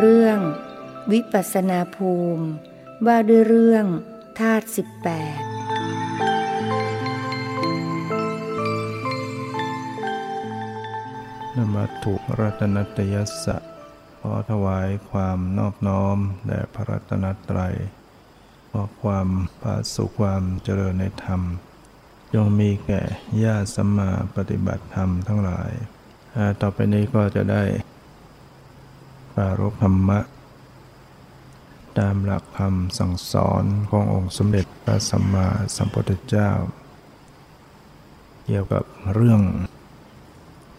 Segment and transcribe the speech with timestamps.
[0.00, 0.40] เรื่อง
[1.12, 2.46] วิปัสนาภูมิ
[3.06, 3.86] ว่าด้วยเรื่อง
[4.38, 5.40] ธาตุสิบแปด
[11.56, 13.56] นมัตถุรัตนตยัสสะ
[14.20, 17.74] ขอถวายความนอบน้อมแด่พระรัตนตรัย
[18.70, 19.28] ขอความ
[19.62, 21.40] ผาสุขความเจริญในธรรม
[22.34, 23.02] จงมีแก่
[23.44, 25.70] ญาติสัมมาปฏิบัติธรรมทั้งหลาย
[26.60, 27.64] ต่อไปนี้ก็จะได้
[29.34, 30.20] ปรารภธรรมะ
[31.98, 36.50] ตามหลักคำสั่งสอนขององค์สมเด็จพระสัมมาสัมพุทธเจ้า
[38.44, 39.42] เกี่ยวกับเรื่อง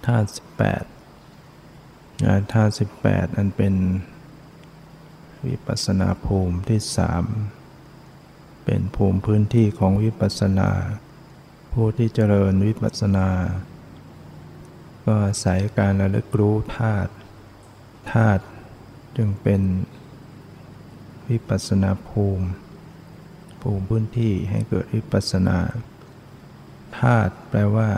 [0.06, 0.84] ธาตุสิบแปด
[2.54, 3.76] ธาตุสิบแปดอันเป็น
[5.48, 7.24] วิปัสนาภูมิที่สาม
[8.66, 10.70] เป็นภูมิพื้นที่ของวิปัสนา
[11.74, 13.30] ผู้ที่เจริญวิปัสนา
[15.06, 17.12] ก็อาศัยการระลึกรู้ธาตุ
[18.12, 18.44] ธาตุ
[19.18, 19.62] จึงเป็น
[21.30, 22.48] วิปัสนาภูมิ
[23.62, 25.58] ภูมิพื้นที่ให้เกิดวิปัสนา
[27.00, 27.90] ธาตุแปลว่า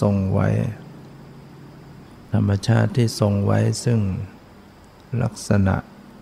[0.00, 0.48] ทรงไว้
[2.34, 4.00] ธรรมชาติที่ทรงไว้ซึ่ง
[5.22, 5.76] ลักษณะ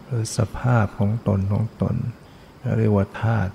[0.05, 1.97] หรือสภาพของตนของตน
[2.79, 3.53] เรียกว่าธาตุ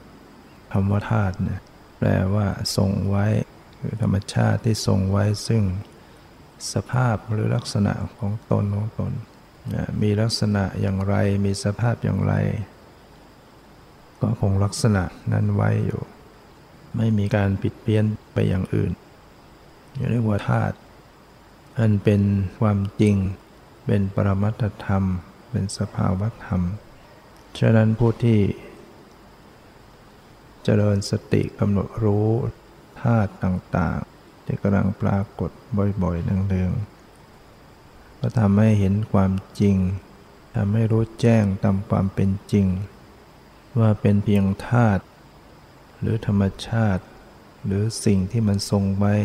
[0.72, 1.62] คำว่าธาตุเนี่ย
[2.00, 3.26] แปลว่า ทรงไว้
[3.80, 5.64] คือธรรมชาติที่ทรงไว้ซึ่ง
[6.74, 9.12] สภาพหรือลักษณะของตนของตน
[10.02, 12.34] มีลักษณะอย่างไรมีสภาพอย่างไร
[14.22, 16.02] ก็คงลักษณะนั้นไว้อยู่
[16.98, 18.92] ไม่มีการผิดเพี้ยนไปอย่างอื่น
[20.12, 20.76] เรียกว่าธาตุ
[21.80, 22.22] อันเป็น
[22.60, 23.16] ความจริง
[23.86, 25.04] เป็นปรมัตธรรม
[25.50, 26.62] เป็นสภาวธรรม
[27.60, 28.40] ฉะนั้นผู้ที่
[30.64, 32.28] เจริญสติกำหนดรู้
[33.02, 34.17] ธาตุต่างๆ
[34.48, 35.52] ที่กำลังปรากฏ
[36.04, 39.78] บ่อยๆเนืองๆก็ทำให้เห็นความจริง
[40.56, 42.68] ทำให้รู้แจ้งตามความเป็นจริง
[43.80, 45.04] ว่าเป็นเพียงธาตุ
[46.00, 47.04] หรือธรรมชาติ
[47.66, 49.16] หรือสิ่งที่มันทรงไว้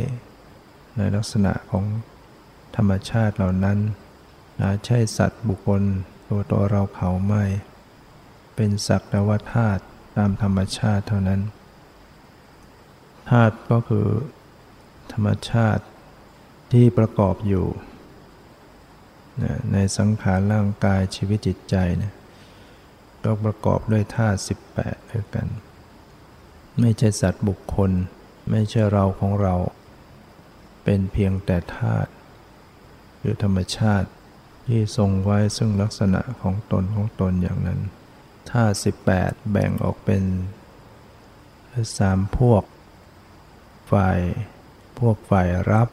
[0.97, 1.85] ในลักษณะของ
[2.77, 3.79] ธรรมชาติเหล่านั้น
[4.61, 5.83] นะใช่สัตว์บุคคล
[6.29, 7.45] ตัวตัวเราเขาไม่
[8.57, 9.83] เป็นสักแต่ว่าธาตุ
[10.17, 11.41] ตามธรรมชาติเท่านั้น
[13.31, 14.07] ธาตุก็คือ
[15.13, 15.85] ธรรมชาติ
[16.73, 17.67] ที่ประกอบอยู่
[19.73, 22.13] ในสังขารร่างกายชีวิตจิตใจนะ
[23.25, 24.41] ก็ประกอบด้วยธาตุ
[24.77, 25.47] 18ด้วยกัน
[26.81, 27.91] ไม่ใช่สัตว์บุคคล
[28.51, 29.55] ไม่ใช่เราของเรา
[30.85, 32.11] เป็นเพียงแต่ธาตุ
[33.19, 34.09] หรือธรรมชาติ
[34.67, 37.81] ที่ทรงไว้ซึ่งลักษณะของตนของตนอย่างนั้น
[38.51, 40.23] ธาตุสิบแปดแบ่งออกเป็น
[41.99, 42.63] สามพวก
[43.93, 44.19] ฝ่าย
[44.99, 45.89] พวกฝ่ายรับ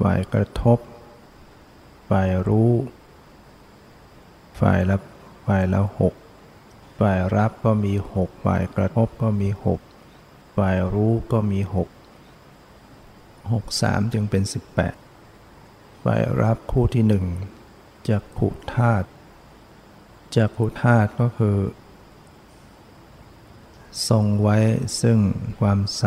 [0.00, 0.78] ฝ่ายกระทบ
[2.08, 2.72] ฝ่ายรู้
[4.60, 5.02] ฝ่ายรับ
[5.46, 6.14] ฝ่ายละหก
[7.00, 9.80] ฝ่ายรับก็มีหกฝ่ายกระทบก็มีหก
[10.56, 11.88] ฝ่ายรู้ก็มีหก
[13.52, 14.94] หกสามจึงเป็นสิบแปด
[16.04, 17.24] ฝ่ายรับคู่ที่หนึ่ง
[18.08, 19.06] จะขุธาตุ
[20.34, 21.58] จักขุธาตุก็คือ
[24.08, 24.56] ทรงไว้
[25.00, 25.18] ซึ่ง
[25.58, 26.04] ความใส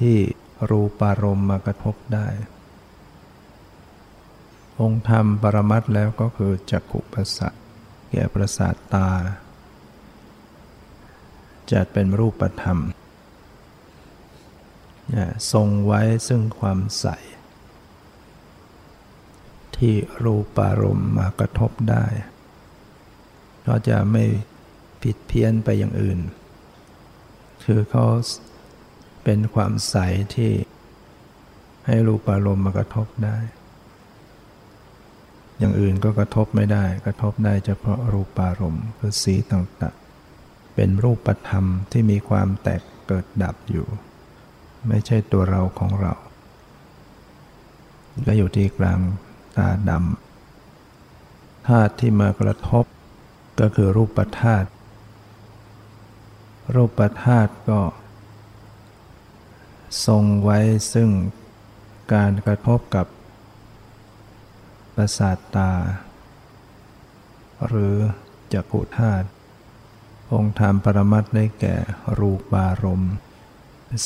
[0.00, 0.16] ที่
[0.70, 2.26] รูปารมณ์มากระทบได้
[4.80, 7.54] องค์ธรรมปรมัตแล้วก็คือจักขุประสาท
[8.10, 9.10] แก่ประสาทตา
[11.70, 12.78] จัดเป็นรูปธรรม
[15.52, 17.06] ทรงไว้ซึ่งความใส
[19.76, 19.94] ที่
[20.24, 22.04] รูปารมณ์มากระทบได้
[23.66, 24.24] ก็จะไม่
[25.02, 26.18] ผิดเพี้ยนไปอย่างอื่น
[27.64, 28.06] คือเขา
[29.24, 29.96] เป็นความใส
[30.34, 30.52] ที่
[31.86, 33.38] ให้รูปอารมณ์มากระทบได้
[35.58, 43.86] อย่างอื่นก็กระทบไม่ได้ กระทบได้เฉพาะรูปารมณ์คือสีต่างๆ เป็นรูปธรรมที่มีความแตกเกิดดับอยู่
[44.88, 46.14] ไม่ใช่ตัวเราของเรา
[48.26, 49.00] ก็อยู่ที่กลาง
[49.56, 52.84] ตาดำธาตุที่มากระทบ
[53.60, 54.68] ก็คือรูปธาตุ
[56.74, 57.80] รูปธาตุก็
[60.06, 60.58] ทรงไว้
[60.92, 61.10] ซึ่ง
[62.14, 63.06] การกระทบกับ
[64.94, 65.72] ประสาทตา
[67.66, 67.96] หรือ
[68.52, 69.26] จักุธาตุ
[70.32, 71.76] องค์ธรรมปรมัตได้แก่
[72.18, 73.14] รูปารมณ์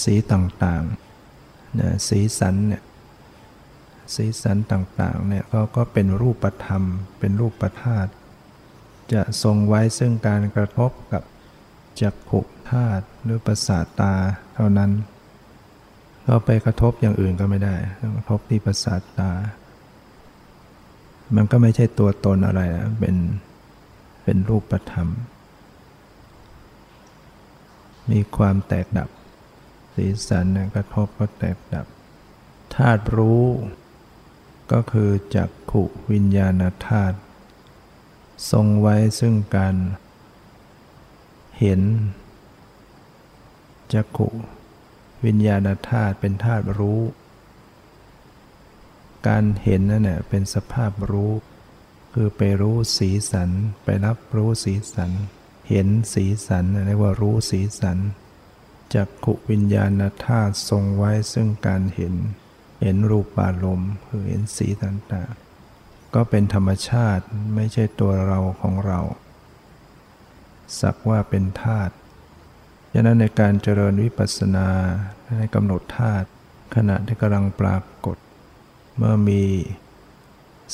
[0.02, 2.82] สีต่างๆเนี่ยสีสันเนี่ย
[4.14, 6.82] สีสันต่างๆเนี่ยก็ก็เป็นรูปธรรม
[7.18, 8.10] เป็นรูปธาตุ
[9.12, 11.22] จะทรงไว้ซึ่งการกระทบกับ
[12.00, 12.40] จักขุ
[12.70, 14.14] ธาตุหรือประสาทตา
[14.54, 14.90] เท่านั้น
[16.26, 17.74] ก็ไปกระทบอย่างอื่นก็ไม่ได้
[18.16, 19.30] กระทบที่ประสาทตา
[21.36, 23.16] มันก็ไม่ใช่ตัวตนอะไรนะเป็น
[24.24, 25.08] เป็นรูปธรรม
[28.10, 29.08] มีความแตกดับ
[29.94, 31.86] สีสันกระทบก็แตกดับ
[32.74, 33.44] ธาตุรู้
[34.72, 35.82] ก็คือจักขุ
[36.12, 37.16] วิญญาณธาตุ
[38.50, 39.74] ทรงไว้ซึ่งการ
[41.58, 41.80] เห็น
[43.92, 44.28] จักขุ
[45.24, 47.00] วิญญาณธาตุเป็นธาตุรู้
[49.28, 51.32] การเห็นนั่นแหละเป็นสภาพรู้
[52.12, 53.50] คือไปรู้สีสัน
[53.84, 55.10] ไปรับรู้สีสัน
[55.68, 57.98] เห็นสีสันเรียกว่ารู้สีสัน
[58.94, 62.14] จักขุวิญญาณธาตุทรงไว้ซึ่งการเห็น
[62.80, 67.24] เห็นรูปารมณ์คือเห็นสีต่างๆ ก็เป็นธรรมชาติ
[67.54, 69.00] ไม่ใช่ตัวเราของเรา
[70.80, 71.92] สักว่าเป็นธาตุ
[72.92, 74.68] ฉะนั้นในการเจริญวิปัสสนา
[75.38, 76.28] ในกำหนดธาตุ
[76.74, 78.16] ขณะที่กำลังปรากฏ
[78.96, 79.44] เมื่อมี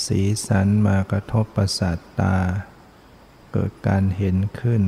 [0.05, 2.37] สีสันมากระทบประสาทตา
[3.53, 4.82] เกิดการเห็นขึ้น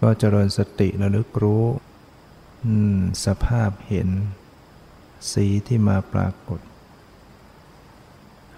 [0.00, 1.64] ก็เจริญสติระลึกรู้
[3.26, 4.08] สภาพเห็น
[5.32, 6.60] สีที่มาปรากฏ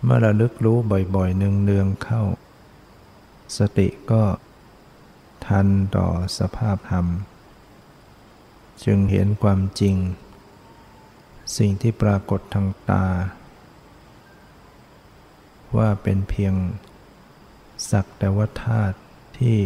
[0.05, 0.79] เมื่อระลึกรู้
[1.15, 2.23] บ่อยๆเนืองๆเข้า
[3.58, 4.23] สติก็
[5.47, 5.67] ทัน
[5.97, 6.08] ต่อ
[6.38, 7.06] สภาพธรรม
[8.84, 9.96] จึงเห็นความจริง
[11.56, 13.06] สิ่งที่ปรากฏทางตา
[15.76, 16.55] ว่าเป็นเพียง
[17.90, 18.96] สักแต่ว่าธาตุ
[19.38, 19.56] ที่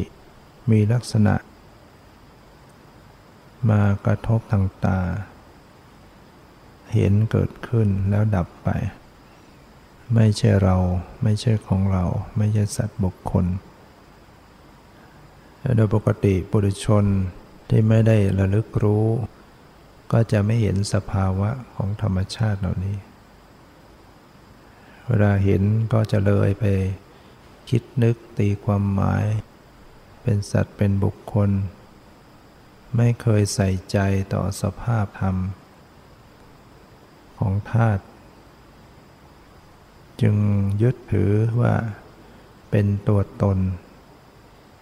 [0.71, 1.35] มีลักษณะ
[3.71, 5.01] มากระทบทางตา
[6.93, 8.69] เห็นเกิดขึ้นแล้วดับไป
[10.15, 10.77] ไม่ใช่เรา
[11.23, 12.05] ไม่ใช่ของเรา
[12.37, 13.47] ไม่ใช่สัตว์บุคคล
[15.77, 17.05] โดยปกติปุถุชน
[17.69, 19.07] ที่ไม่ได้ระลึกรู้
[20.13, 22.97] ก็จะไม่เห็นสภาวะของธรรมชาติเหล่านี้
[25.07, 26.65] เวลาเห็นก็จะเลยไป
[27.71, 29.25] คิดนึกตีความหมาย
[30.23, 31.51] เป็นสัตว์เป็นบุคคล
[32.97, 33.99] ไม่เคยใส่ใจ
[34.35, 35.37] ต่อสภาพธรรม
[37.39, 38.05] ของธาตุ
[40.21, 40.37] จึง
[40.83, 41.75] ยึดถือว่า
[42.71, 43.59] เป็นตัวตน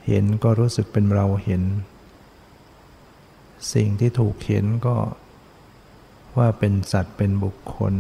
[0.07, 1.63] เห็นก็รู้สึกเป็นเราเห็น
[3.73, 4.97] สิ่งที่ถูกเห็นก็
[6.39, 7.95] ว่าเป็นสัตว์เป็นบุคคล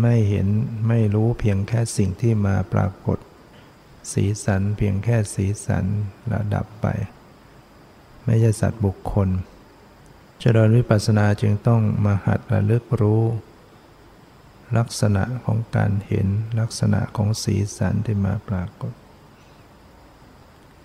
[0.00, 0.48] ไม่เห็น
[0.88, 3.18] ไม่รู้เพียงแค่สิ่งที่มาปรากฏ
[4.12, 5.84] สีสันเพียงแค่สีสัน
[6.32, 6.86] ระดับไป
[8.24, 9.28] ไม่ใช่สัตว์บุคคล
[10.40, 13.22] เจริญวิปัสสนาจึงต้องมาหัดระลึกรู้
[14.78, 16.26] ลักษณะของการเห็น
[16.60, 18.92] ลักษณะของสีสันที่มาปรากฏ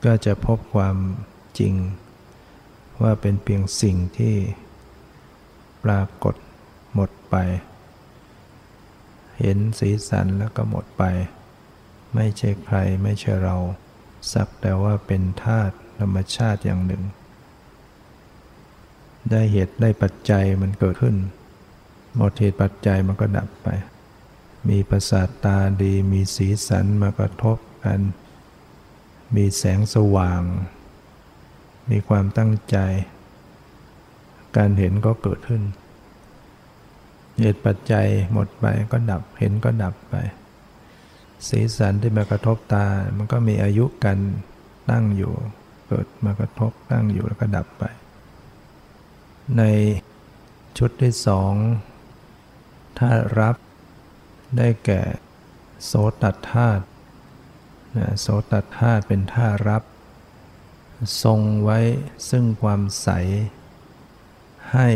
[0.05, 0.97] ก็จะพบความ
[1.59, 1.73] จริง
[3.01, 4.35] ว่าเป็นเพียงสิ่งที่
[5.83, 6.35] ปรากฏ
[6.93, 7.35] หมดไป
[9.39, 11.03] เห็นสีสันแล้วก็หมดไป
[12.15, 13.55] ไม่ใช่ใครไม่ใช่เรา
[14.33, 17.03] สักแต่ว่าเป็นธาตุธรรมชาติอย่างหนึ่ง
[19.29, 21.15] ได้เหตุได้ปัจจัยมันเกิดขึ้น
[22.17, 23.67] หมดเหตุปัจจัยมันก็ดับไป
[24.69, 27.99] มีประสาทตาดีมีสีสันมากระทบกัน
[29.35, 30.41] มีแสงสว่าง
[31.91, 32.77] มีความตั้งใจ
[34.57, 35.63] การเห็นก็เกิดขึ้น
[37.39, 40.15] เหตุปัจจัยหมดไปก็ดับ เห็นก็ดับไป
[41.47, 42.85] สีสันที่มากระทบตา
[43.17, 44.17] มันก็มีอายุกัน
[44.89, 45.33] ตั้งอยู่
[45.87, 47.83] เกิดมากระทบตั้งอยู่แล้วก็ดับไป
[49.57, 49.63] ใน
[50.77, 51.53] ชุดที่สอง
[52.99, 53.55] ถ้ารับ
[54.57, 55.01] ได้แก่
[55.85, 56.83] โสตธาตุ
[58.21, 59.83] โสตธาตุเป็นท่ารับ
[61.23, 61.79] ทรงไว้
[62.29, 63.09] ซึ่งความใส
[64.73, 64.89] ให้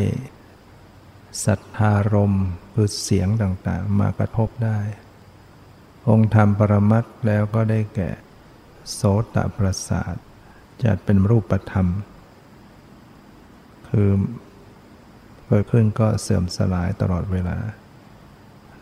[1.45, 2.33] สัทธารม
[2.73, 4.79] คือเสียงต่างๆ มากระทบได้
[6.09, 8.09] องค์ธรรมปรมัตแล้วก็ได้แก่
[8.93, 9.01] โส
[9.35, 10.15] ตประสาท
[10.83, 11.87] จัดเป็นรูปธรรม
[13.89, 14.09] คือ
[15.47, 17.57] เกิดขึ้นก็เสื่อมสลายตลอดเวลา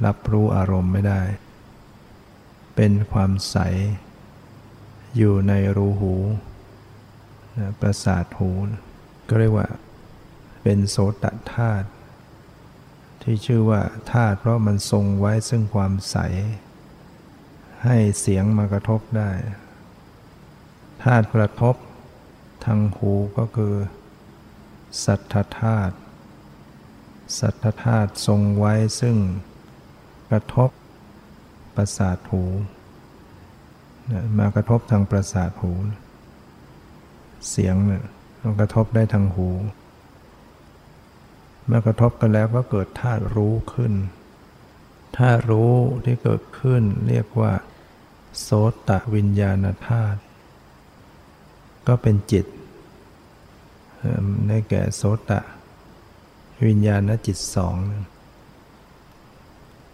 [0.05, 1.21] รับรู้อารมณ์ไม่ได้
[2.75, 3.57] เป็นความใส
[5.17, 6.13] อยู่ในรูหู
[7.81, 8.51] ประสาทหู
[9.27, 9.67] ก็เรียกว่า
[10.63, 11.87] เป็นโสตธาตุ
[13.21, 13.81] ที่ชื่อว่า
[14.11, 16.17] ธาตุเพราะมันทรงไว้ซึ่งความใส
[17.83, 19.31] ให้เสียงมากระทบได้
[21.03, 21.75] ธาตุกระทบ
[22.65, 23.75] ทางหูก็คือ
[25.05, 25.95] สัทธธาตุ
[27.39, 29.17] สัทธธาตุทรงไว้ซึ่ง
[30.29, 30.69] กระทบ
[31.75, 32.43] ประสาทหู
[34.37, 35.73] มากระทบทางประสาทหู
[37.49, 38.03] เสียงเนี่ย
[38.41, 39.49] มันกระทบได้ทางหู
[41.65, 43.93] เมื่อกระทบกันแล้วก็เกิดธาตุรู้ขึ้น
[45.17, 45.73] ธาตุรู้
[46.05, 47.53] ที่เกิดขึ้นเรียกว่า
[48.41, 48.49] โส
[48.87, 50.19] ตวิญญาณธาตุ
[51.87, 52.45] ก็เป็นจิต
[54.47, 55.39] ได้แก่โสตะ
[56.67, 57.75] วิญญาณจิตสอง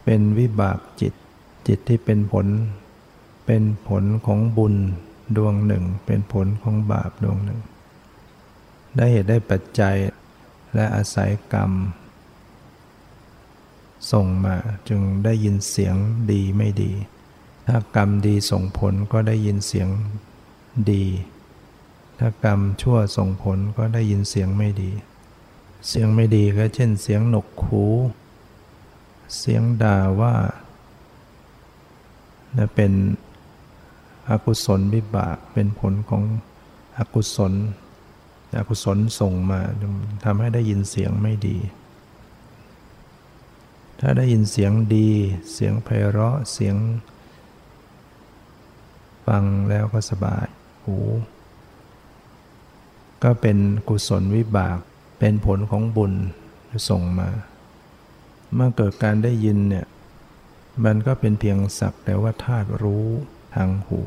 [0.04, 1.14] เป็นวิบากจิต
[1.68, 2.48] จิตที่เป็นผล
[3.46, 4.76] เป็นผลของบุญ
[5.38, 7.60] ดวงหนึ่งเป็นผลของบาปดวงหนึ่ง
[8.96, 9.96] ได้เหตุได้ปัจจัย
[10.76, 11.72] และอาศัยกรรม
[14.12, 14.56] ส่งมา
[14.90, 15.96] จึงได้ยินเสียง
[16.32, 16.92] ดีไม่ดี
[17.68, 19.88] ถ้ากรรมดีส่งผลก็ได้ยินเสียง
[20.92, 21.06] ดี
[22.20, 24.92] ถ้ากรรมชั่วส่งผลก็ได้ยินเสียงไม่ดี
[25.88, 27.86] เสียงไม่ดีก็เช่นเสียงหนกหู
[29.38, 30.36] เสียงด่าว่า
[32.58, 32.92] นะเป็น
[34.32, 36.24] อกุศลวิบากเป็นผลของ
[36.98, 37.54] อกุศล
[38.58, 39.60] อกุศลส่งมา
[40.24, 41.58] ทำให้ได้ยินเสียงไม่ดี
[44.00, 45.10] ถ้าได้ยินเสียงดี
[45.54, 46.76] เสียงไพเราะเสียง
[49.28, 50.48] ฟังแล้วก็สบาย
[50.84, 50.98] หู
[53.24, 53.58] ก็เป็น
[53.90, 54.78] กุศลวิบาก
[55.20, 56.14] เป็นผลของบุญ
[56.90, 57.30] ส่งมา
[58.54, 59.88] เมื่อเกิดการได้ยินเนี่ย
[60.86, 63.08] มันก็เป็นเพียงสักแต่ว่าธาตุรู้
[63.56, 64.02] ทางหู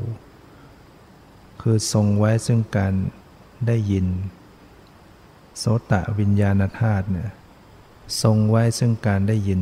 [1.61, 2.93] คือทรงไว้ซึ่งการ
[3.67, 4.07] ได้ยิน
[5.57, 7.31] โสตะวิญญาณธาตุเนี่ย
[8.21, 9.61] ทรงไว้ซึ่งการได้ยิน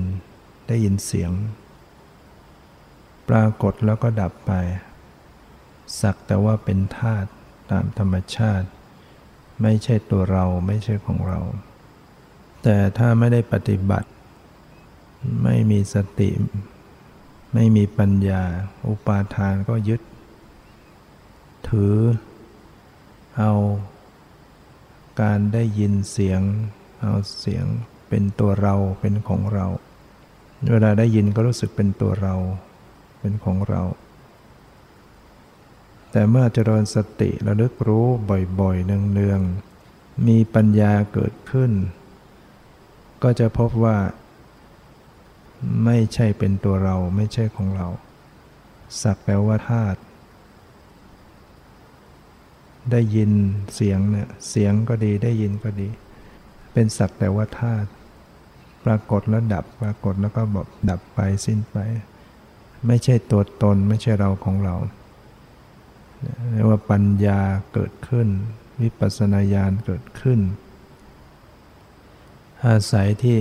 [0.67, 1.31] ได้ยินเสียง
[3.29, 4.51] ปรากฏแล้วก็ดับไป
[6.01, 7.29] สักแต่ว่าเป็นธาตุ
[7.71, 8.67] ตามธรรมชาติ
[9.61, 11.39] ไม่ใช่ตัวเราไม่ใช่ของเรา
[12.63, 14.09] แต่ถ้าไม่ได้ปฏิบัติ
[15.43, 16.29] ไม่มีสติ
[17.53, 18.43] ไม่มีปัญญา
[18.87, 20.01] อุปาทานก็ยึด
[21.69, 21.95] ถือ
[23.37, 23.53] เอา
[25.21, 26.41] การได้ยินเสียง
[27.01, 27.65] เอาเสียง
[28.09, 29.65] เป็นตัวเราเป็นของเรา
[30.71, 32.35] เวลาได้ยินก็รู้สึกเป็นตัวเรา
[33.19, 33.81] เป็นของเรา
[36.11, 38.05] แต่เมื่อเจริญสติระลึกรู้
[38.59, 41.71] บ่อยๆ เนืองๆ มีปัญญาเกิดขึ้น
[43.23, 43.97] ก็จะพบว่า
[45.83, 47.87] ไม่ใช่เป็นตัวเราไม่ใช่ของเรา
[49.01, 49.99] สักแปลว่าธาตุ
[52.91, 53.31] ได้ยิน
[53.75, 55.89] เสียงเนี่ยเสียงก็ดีได้ยินก็ดี
[56.73, 57.89] เป็นสักแต่ว่าธาตุ
[58.85, 61.77] ปรากฏแล้วดับปรากฏแล้วก็แบบดับไปสิ้นไป
[62.87, 64.75] ไม่ใช่ตัวตนไม่ใช่เราของเรา
[66.51, 67.39] เรียกว่าปัญญา
[67.73, 68.27] เกิดขึ้น
[68.81, 70.39] วิปัสสนาญาณเกิดขึ้น
[72.67, 73.37] อาศัยที่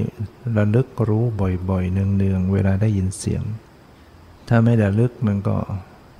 [0.56, 1.24] ระลึกรู้
[1.70, 3.42] บ่อยๆ เนืองๆ เวลาได้ยินเสียง
[4.48, 5.56] ถ้าไม่ระลึกมันก็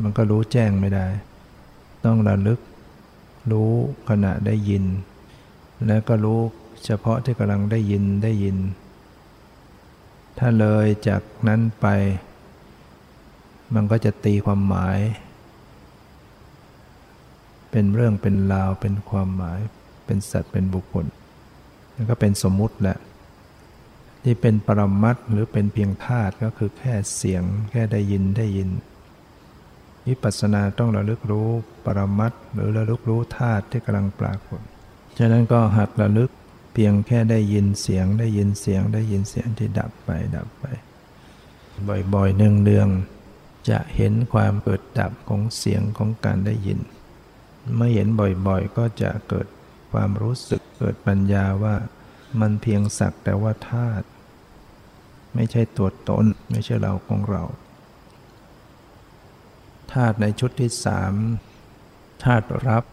[0.03, 1.07] มันก็รู้แจ้งไม่ได้
[2.05, 2.61] ต้องระลึก
[3.51, 3.71] รู้
[4.09, 4.85] ขณะได้ยิน
[5.87, 6.41] แล้วก็รู้
[6.85, 8.57] เฉพาะที่กำลังได้ยินได้ยิน
[10.39, 11.87] ถ้าเลยจากนั้นไป
[13.75, 14.99] มันก็จะตีความหมาย
[17.71, 19.59] เป็นเรื่องเป็นราวเป็นความหมาย
[20.05, 21.07] เป็นสัตว์เป็นบุคคล
[22.11, 22.99] ก็เป็นสมมุติแหละ
[24.23, 28.71] ที่เป็นปรมัตหรือเป็นเพียงธาตุก็คือแค่เสียงแค่ได้ยินได้ยิน
[30.07, 31.49] วิปัสสนาต้องระลึกรู้
[31.85, 34.61] ปรมัตหรือระลึกรู้ธาตุที่กำลังปรากฏ
[35.19, 36.31] ฉะนั้นก็หัดระลึก
[36.75, 40.65] เพียงแค่ได้ยินเสียงได้ยินเสียงได้ยินเสียงที่ดับไปดับไป
[42.15, 46.79] บ่อยๆเนืองๆจะเห็นความเกิดดับของเสียงของการได้ยิน
[47.77, 48.09] เมื่อเห็น
[48.47, 49.47] บ่อยๆ ก็จะเกิด
[49.93, 51.77] ความรู้สึกเกิดปัญญาว่า
[52.41, 54.07] มันเพียงสักแต่ว่าธาตุ
[55.35, 57.43] ไม่ใช่ตัวตน ไม่ใช่เราของเรา
[59.93, 61.15] ธาตุในชุดที่สาม
[62.25, 62.85] ธาตุรับ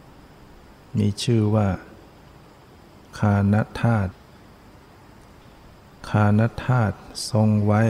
[0.98, 1.68] มีชื่อว่า
[3.18, 4.12] คานธาตุ
[6.10, 6.96] คานธาตุ
[7.30, 7.82] ทรงไว้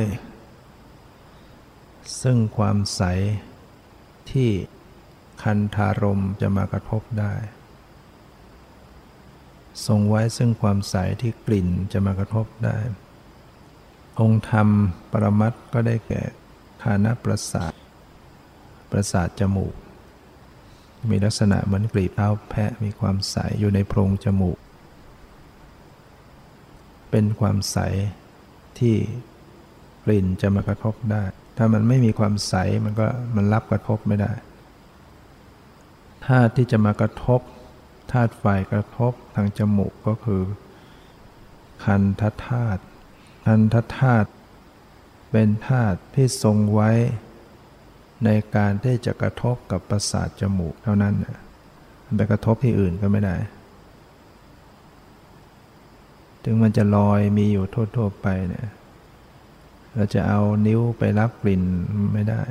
[2.22, 3.02] ซึ่งความใส
[4.30, 4.50] ที่
[5.42, 7.34] คันธารมจะมากระทบได้
[9.86, 12.76] ทรงไว้ซึ่งความใสที่กลิ่นจะมากระทบได้
[14.20, 14.68] องค์ธรรม
[15.12, 16.22] ปรมัตก็ได้แก่
[16.82, 17.72] คานประสาท
[18.90, 19.74] ประสาทจมูก
[21.10, 24.58] มีลักษณะเหมือนกลีบเท้าแพะมีความใสอยู่ในโพรงจมูก
[27.10, 27.78] เป็นความใส
[28.78, 28.96] ที่
[30.04, 31.24] กลิ่นจะมากระทบได้
[31.56, 34.32] ถ้ามันไม่มีความใสมันก็มันรับกระทบไม่ได้
[36.26, 37.40] ธาตุที่จะมากระทบ
[38.12, 40.42] ธาตุไฟกระทบทางจมูกก็คือ
[41.84, 42.82] คันธธาตุ
[43.46, 44.28] คันธธาตุ
[45.30, 46.90] เป็นธาตุที่ทรงไว้
[48.24, 51.14] ในการที่จะกระทบกับประสาทจมูกเท่านั้น
[52.16, 53.36] ไปกระทบที่อื่นก็ไม่ได้
[56.44, 57.64] ถึงมันจะลอยมีอยู่
[57.96, 58.68] ทั่วๆไปเนี่ย
[59.94, 61.62] เราจะเอานิ้วไปรับกลิ่น
[62.12, 62.42] ไม่ได้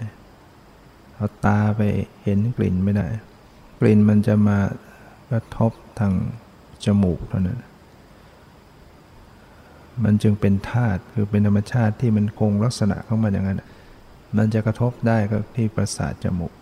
[1.15, 1.81] เอาตาไป
[2.23, 3.07] เห็นกลิ่นไม่ได้
[3.79, 4.57] กลิ่นมันจะมา
[5.29, 6.13] กระทบทาง
[6.85, 7.63] จมูกเท่านั้น
[10.03, 13.61] มันจึงเป็นธาตุคือเป็นธรรมชาติที่มันคงลักษณะของมันอย่างนั้น
[14.37, 16.53] มันจะกระทบได้ก็ที่ประสาทจมูก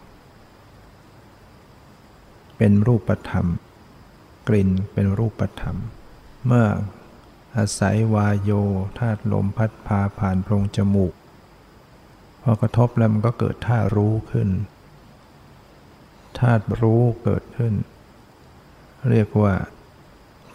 [2.57, 3.45] เป็นรูปธรรม
[4.47, 5.77] กลิ่นเป็นรูปธรรม
[6.45, 6.65] เมื่อ
[7.57, 8.51] อาศัยวายโย
[8.99, 11.13] ธาตุลมพัดพาผ่านโพรงจมูก
[12.41, 14.49] พอกระทบแล้วมันก็เกิดธารู้ขึ้น
[16.39, 17.73] ธาตุรู้เกิดขึ้น
[19.11, 19.53] เรียกว่า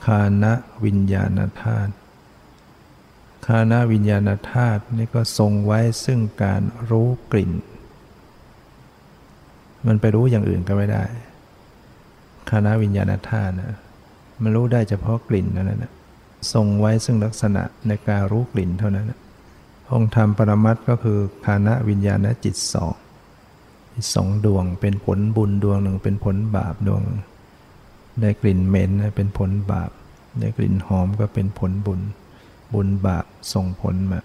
[0.07, 0.53] คานะ
[0.85, 1.93] วิญญาณธาตุ
[3.47, 7.53] คานะวิญญาณธาตุนี่ก็ทรงไว้ซึ่งการรู้กลิ่น
[9.87, 11.05] มันไปรู้อย่างอื่นก็ไม่ได้
[12.51, 13.79] คานะวิญญาณธาตุนะ
[14.43, 15.93] มันรู้ได้เฉพาะกลิ่นนั่านแหละ
[16.53, 19.13] ทรงไว้ซึ่งลักษณะในการรู้กลิ่นเท่านั้น
[19.93, 22.95] องค์ธรรมปรมัตก็คือคานะวิญญาณจิตสอง
[24.15, 27.03] สองดวงเป็นผลบุญดวงหนึ่งเป็นผลบาปดวง
[28.21, 29.91] ได้กลิ่นเหม็นเป็นผลบาป
[30.41, 32.01] ได้กลิ่นหอมก็เป็นผลบุญ
[32.75, 34.21] บุญบาปส่งผลมา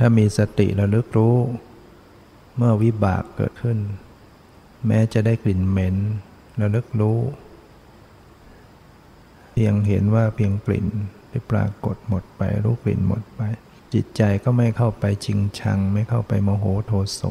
[0.00, 1.36] ถ้ามีสติระลึกรู้
[2.56, 3.78] เมื่อวิบากเกิดขึ้น
[4.86, 5.96] แม้จะได้กลิ่นเหม็น
[6.60, 7.18] ระลึกรู้
[9.52, 10.86] เพียงเห็นว่าเพียงกลิ่น
[11.28, 13.40] ได้ปรากฏหมดไปรู้กลิ่นหมดไป
[13.94, 17.22] จิตใจก็ไม่เข้าไปจริงชัง ไม่เข้าไปโมโหโทโส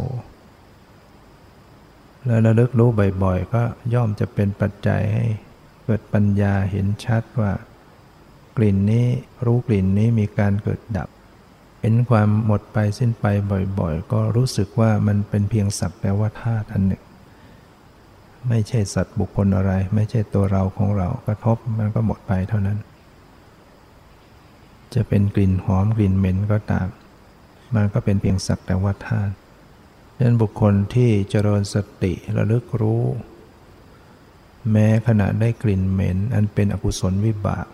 [2.25, 2.89] แล้วระลึกรู้
[3.23, 3.63] บ่อยๆ ก็
[3.93, 5.25] ย่อมจะเป็นปัจจัยให้
[5.83, 7.51] เกิดปัญญาเห็นชัดว่า
[8.57, 9.05] กลิ่นนี้
[9.45, 11.09] รู้กลิ่นนี้มีการเกิดดับ
[11.81, 13.25] เห็นความหมดไปสิ้นไป
[13.79, 17.03] บ่อยๆ ก็รู้สึกว่ามันเป็นเพียงสักแต่ว่าธาตุอันหนึ่ง
[18.49, 22.77] ไม่ใช่สัตว์บุคคลอะไร ไม่ใช่ตัวเราของเรากระทบมันก็หมดไปเท่านั้น
[24.93, 26.87] จะเป็นกลิ่นหอมกลิ่นเหม็นก็ตาม
[27.75, 29.33] มันก็เป็นเพียงสักแต่ว่าธาตุ
[30.21, 33.03] ดันั้นบุคคลที่เจริญสติระลึกรู้
[34.71, 37.65] แม้ขณะได้กลิ่นเหม็น อันเป็นอกุศลวิบาก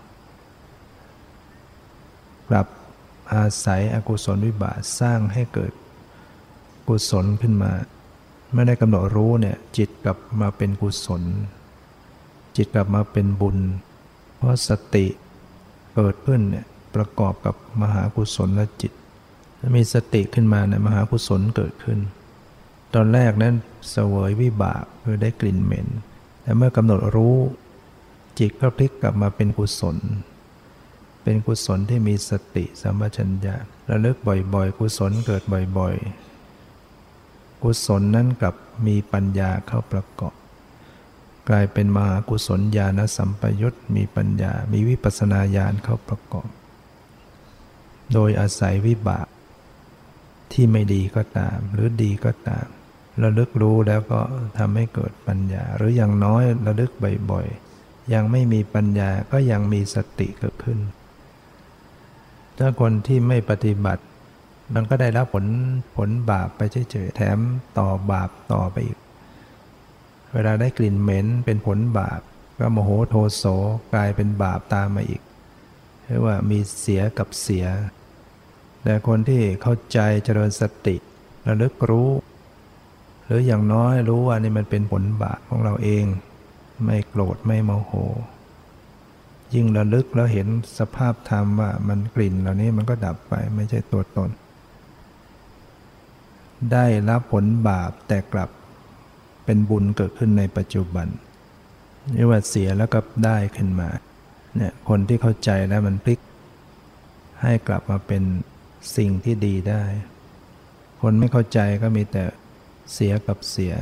[2.49, 2.67] กลับ
[3.33, 5.73] อาศัยอกุศลวิบากสร้างให้เกิด
[6.87, 7.71] กุศลขึ้นมา
[8.53, 11.23] ไม่ได้กำหนดรู้เนี่ยจิตกลับมาเป็นกุศล
[12.55, 13.57] จิตกลับมาเป็นบุญ
[14.35, 15.05] เพราะสติ
[15.95, 18.93] เกิดขึ้นเนี่ยประกอบกับมหากุศลและจิต
[19.59, 21.99] ถ้ามีสติขึ้นมาเนี่ยมหากุศลเกิดขึ้น
[22.93, 23.55] ตอนแรกนั้น
[23.91, 25.87] เสวยวิบากคือได้กลิ่นเหม็น
[26.41, 27.37] แต่เมื่อกำหนดรู้
[28.39, 29.97] จิตก็พลิกกลับมาเป็นกุศล
[31.23, 33.55] เป็นกุศลที่มีสติสัมปชัญญะ
[33.89, 34.17] ระลึก
[34.53, 35.43] บ่อยๆ กุศลเกิด
[35.77, 38.55] บ่อยๆ กุศลนั้นกลับ
[38.87, 40.35] มีปัญญาเข้าประกอบ
[41.49, 46.49] กลายเป็นมหากุศลญาณสัมปยุตมีปัญญา มีวิปัสนาญาณเข้าประกอบ
[48.13, 49.27] โดยอาศัยวิบาก
[50.51, 52.67] ที่ไม่ดีก็ตาม หรือดีก็ตาม
[53.23, 54.19] ระลึกรู้แล้วก็
[54.57, 56.91] ทำให้เกิดปัญญา หรืออย่างน้อยระลึก
[57.31, 60.79] บ่อยๆ ยังไม่มีปัญญาก็ยังมีสติเกิดขึ้น
[62.57, 64.03] ถ้าคนที่ไม่ปฏิบัติ
[64.73, 65.45] มันก็ได้รับผล
[65.97, 67.37] ผลบาปไปเฉยๆ แถม
[67.77, 68.97] ต่อบาปต่อไปอีก
[70.33, 72.21] เวลาได้กลิ่นเหม็นเป็นผลบาป
[72.59, 73.43] ก็โมโหโทโส
[73.93, 75.21] กลายเป็นบาปตามมาอีก
[76.03, 77.65] เรียกว่ามีเสียกับเสีย
[78.83, 80.95] แต่คนที่เข้าใจเจริญสติ
[81.47, 82.09] ระลึกรู้
[83.27, 86.05] หรืออย่างน้อยรู้ว่านี่มันเป็นผลบาปของเราเอง
[86.85, 87.93] ไม่โกรธไม่โมโห
[89.53, 90.47] ยิ่งระลึกแล้วเห็น
[90.79, 94.29] สภาพธรรมว่ามันกลิ่นเหล่านี้มันก็ดับไปไม่ใช่ตัวตน
[96.71, 98.49] ได้รับผลบาปแต่กลับ
[99.45, 101.07] เป็นบุญเกิดขึ้นในปัจจุบัน
[102.15, 103.89] นี่ว่าเสียแล้วก็ได้ขึ้นมา
[104.55, 106.19] เนี่ยคนที่เข้าใจแล้วมันพลิก
[107.41, 108.23] ให้กลับมาเป็น
[108.97, 109.83] สิ่งที่ดีได้
[111.01, 112.23] คนไม่เข้าใจก็มีแต่
[112.93, 113.73] เสียกับเสีย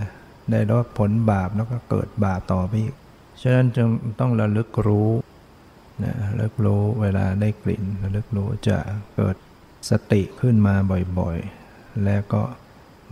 [0.52, 2.96] ได้รับผลบาปแล้วก็เกิดบาปต่อไปอีก
[3.42, 3.88] ฉะนั้นจึง
[4.20, 5.10] ต้องระลึกรู้
[6.04, 8.78] นะระลึกรู้เวลาได้กลิ่นระลึกรู้จะ
[9.16, 9.36] เกิด
[9.90, 10.76] สติขึ้นมา
[11.20, 12.42] บ่อยๆ แล้วก็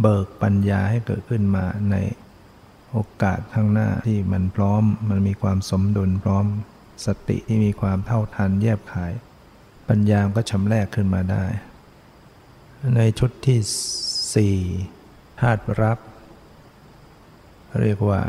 [0.01, 1.95] เบิกปัญญาให้เกิดขึ้นมาใน
[2.91, 6.45] โอกาสข้างหน้าที่มันพร้อม มันมีความสมดุลพร้อม
[7.05, 9.13] สติที่มีความเท่าทันแยบขาย
[9.89, 11.45] ปัญญาก็ชำแรกขึ้นมาได้
[12.95, 13.59] ในชุดที่
[14.35, 15.99] สี่าตุรับ
[17.81, 18.21] เรียกว่า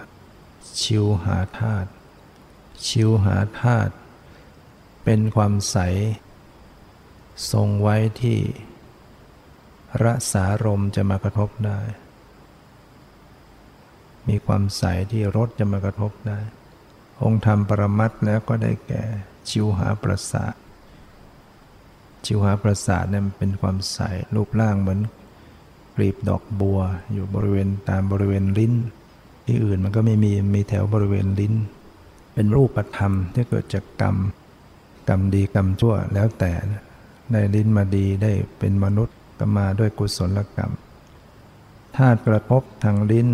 [0.81, 1.91] ชิวหาธาตุ
[2.87, 3.93] ชิวหาธาตุ
[5.05, 5.79] เป็นความใส
[7.53, 8.39] ทรงไว้ที่
[10.03, 11.81] รสารมจะมากระทบได้
[14.29, 16.41] มีความใสที่รสจะมากระทบได้
[17.23, 19.05] องค์ธรรมปรมัตแล้วก็ได้แก่
[19.51, 20.55] ชิวหาประสาท
[22.25, 23.99] ชิวหาประสาทเนี่ยมันเป็นความใส
[24.35, 25.01] รูปร่างเหมือน
[25.97, 26.81] กลีบดอกบัว
[27.13, 28.75] อยู่บริเวณตามบริเวณลิ้น
[29.47, 31.55] ที่อื่นมันก็ไม่มีมีแถวบริเวณลิ้น
[32.35, 34.17] เป็นรูปธรรมที่เกิดจากกรรม
[35.09, 36.53] กรรมดีกรรมชั่วแล้วแต่
[37.33, 40.73] ได้ลิ้นมาดีได้เป็นมนุษย์ก็มาด้วยกุศลกรรม
[41.97, 43.29] ธาตุกระทบทางลิ้น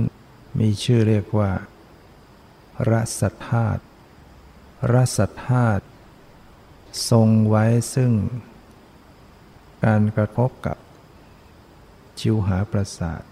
[0.58, 1.50] มีชื่อเรียกว่า
[2.90, 3.82] รสธาตุ
[4.92, 5.84] รสธาตุ
[7.10, 8.12] ทรงไว้ซึ่ง
[9.84, 10.76] การกระทบกับ
[12.20, 13.22] ชิวหาประสาท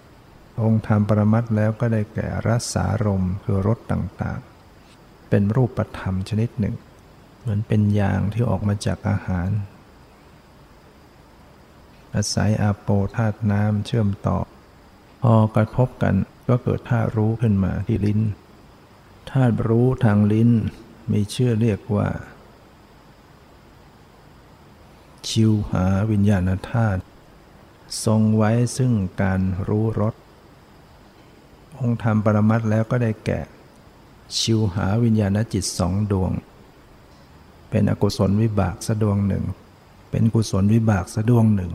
[0.63, 6.75] องค์ธรรมปรมัตแล้วก็ได้แก่รสารมคือรสต่างๆ เป็นรูปธรรมชนิดหนึ่ง
[7.41, 9.51] เหมือนเป็นยางที่ออกมาจากอาหาร
[12.15, 14.39] อาศัยอาโปธาตุน้ำเชื่อมต่อ
[15.23, 16.15] พอกระทบกัน
[16.49, 18.21] ก็เกิดธาตุรู้ขึ้นมาที่ลิ้น
[19.31, 20.51] ธาตุรู้ทางลิ้น
[21.13, 22.09] มีชื่อเรียกว่า
[25.29, 27.03] ชิวหาวิญญาณธาตุ
[28.05, 30.15] ทรงไว้ซึ่งการรู้รส
[31.79, 33.41] องค์ธรรมปรมัตแล้วก็ได้แก่
[34.39, 36.31] ชิวหาวิญญาณจิตสองดวง
[37.71, 39.45] เป็นอกุศลวิบากสะดวงหนึ่ง
[40.11, 41.73] เป็นกุศลวิบากสะดวงหนึ่ง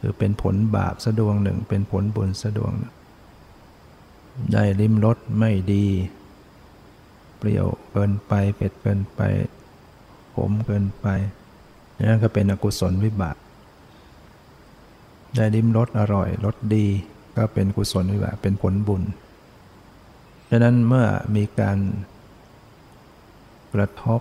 [0.00, 2.94] คือเป็นผลบาปสะดวงหนึ่ง เป็นผลบุญสะดวงหนึ่ง
[4.52, 5.86] ได้ลิ้มรสไม่ดี
[7.38, 9.20] เปรี้ยวเกินไปเผ็ดเกินไป
[10.34, 11.06] ขมเกินไป
[12.08, 13.36] นั่นก็เป็นอกุศลวิบาก
[15.34, 16.86] ได้ลิ้มรสอร่อยรสดี
[17.36, 19.02] ก็เป็นกุศลวิบากเป็นผลบุญ
[20.48, 21.78] ดังนั้นเมื่อมีการ
[23.74, 24.20] กระทบ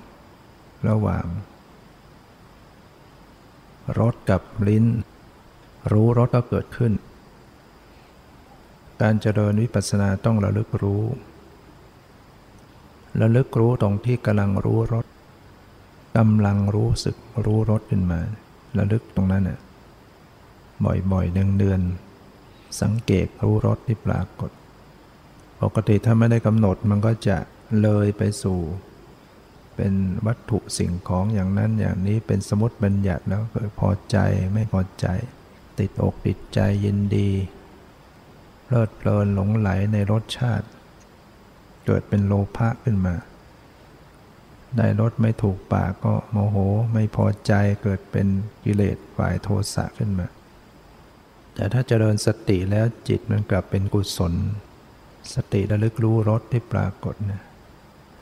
[0.89, 1.25] ระหว่าง
[3.99, 4.85] รสกับลิ้น
[5.91, 6.91] รู้รสก็เกิดขึ้น
[9.01, 11.03] การเจริญวิปัสสนาต้องระลึกรู้
[13.21, 15.05] ระลึกรู้ตรงที่กำลังรู้รส
[16.17, 17.15] กำลังรู้สึก
[17.45, 18.19] รู้รสขึ้นมา
[18.77, 19.59] ระลึกตรงนั้นเนี่ย
[20.83, 24.51] บ่อยๆเดือนๆสังเกตรู้รสที่ปรากฏ
[25.61, 27.37] ปกติถ้าไม่ได้กำหนดมันก็จะ
[27.81, 28.59] เลยไปสู่
[29.75, 29.93] เป็น
[30.25, 34.17] วัตถุสิ่งของอย่างนั้นอย่างนี้เป็นสมมติบัญญัติแล้วเกิดพอใจ
[34.53, 35.07] ไม่พอใจ
[35.79, 37.29] ติดอกติดใจยินดี
[38.63, 40.67] เพลิดเพลินหลงไหลในรสชาติ
[41.85, 43.15] เกิดเป็นโลภะขึ้นมา
[44.77, 46.57] ได้รสไม่ถูกปากก็โมโห
[46.93, 48.27] ไม่พอใจเกิดเป็น
[48.63, 50.27] กิเลสฝ่ายโทสะขึ้นมา
[51.55, 54.33] แต่ถ้าเจริญสติแล้วจิตมันกลับเป็นกุศล
[55.33, 57.41] สติระลึกรู้รสที่ปรากฏนะ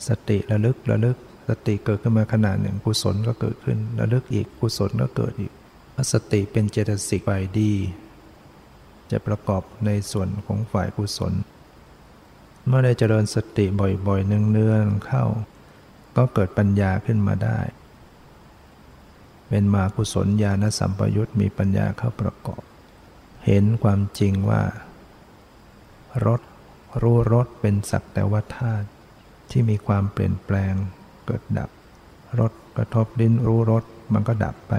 [0.08, 1.18] สติระลึกระลึก
[1.50, 5.52] สติเกิดขึ้นมาขนาดหนึ่งกุศลก็เกิดขึ้น ระลึกอีกกุศลก็เกิดอีก
[6.12, 7.74] สติเป็นเจตสิกฝ่ายดี
[9.12, 11.34] จะประกอบในส่วนของฝ่ายกุศล
[12.68, 15.26] เมื่อได้เจริญสติบ่อยๆเนืองๆเข้า
[16.16, 17.60] ก็เกิดปัญญาขึ้นมาได้
[19.50, 22.64] เป็นมากุศลญาณสัมปยุตมีปัญญาเข้าประกอบ
[23.46, 24.64] เห็นความจริงว่า
[26.26, 26.42] รส
[27.02, 28.88] รู้รสเป็นสักแต่ว่าธาตุ
[29.52, 30.74] ที่มีความเปลี่ยนแปลง
[31.26, 31.70] เกิดดับ
[32.40, 34.74] รสกระทบลิ้นรู้รสมันก็ดับไป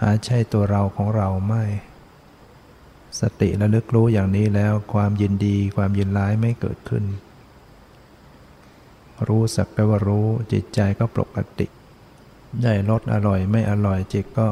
[0.00, 1.64] หาใช่ตัวเราของเราไม่
[3.20, 7.04] สติระลึกรู้อย่างนี้แล้วความยินดีความยินร้ายไม่เกิดขึ้น
[9.28, 11.66] รู้สักแต่ว่ารู้จิตใจก็ปกติ
[12.62, 14.48] ได้รสอร่อยไม่อร่อยจิตก็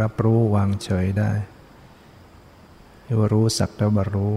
[0.00, 1.30] รับรู้วางเฉยได้
[3.06, 4.34] รียกว่ารู้สักแต่ว่ารู้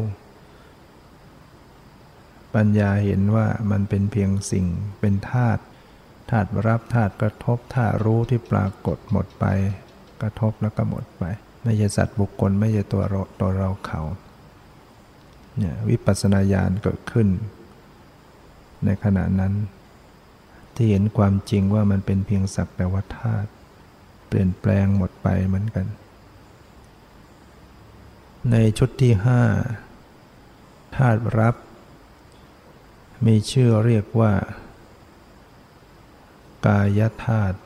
[2.56, 4.66] ปัญญาเห็นว่ามันเป็นเพียงสิ่ง
[5.00, 5.62] เป็นธาตุ
[6.30, 9.46] ธาตุรับธาตุกระทบธาตุรู้ที่ปรากฏหมดไป
[10.22, 11.24] กระทบแล้วก็หมดไป
[11.64, 14.02] ไม่ใช่สัตว์บุคคลไม่ใช่ตัวเราตัวเราเขา
[15.58, 17.28] เนี่ยวิปัสสนาญาณเกิดขึ้น
[18.86, 19.54] ในขณะนั้น
[20.76, 23.50] ที่เห็นความจริงว่ามันเป็นเพียงสักแต่ว่าธาตุ
[24.28, 25.86] เปลี่ยนแปลงหมดไปเหมือนกัน
[28.52, 29.44] ในชุดที่ห้า
[30.96, 31.56] ธาตุรับ
[33.26, 34.34] มีชื่อเรียกว่า
[36.68, 37.58] กายธาตุ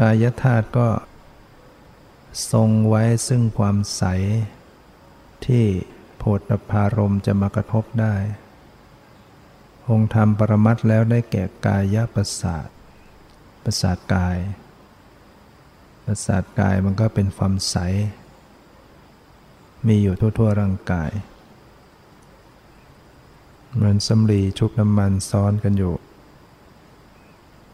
[0.00, 0.88] กายธาตุก็
[2.52, 4.02] ทรงไว้ซึ่งความใส
[5.46, 5.64] ที่
[6.18, 8.14] โพธพารมจะมากระทบได้
[9.88, 12.68] องค์ธรรมปรมัตแล้วได้แก่กายประสาท
[13.64, 14.38] ประสาทกาย
[16.04, 17.76] ประสาทกายมันก็เป็นความใส
[19.86, 21.10] มีอยู่ทั่วๆร่างกาย
[23.74, 25.94] เหมือนสำลีชุบน้ำมันซ้อนกันอยู่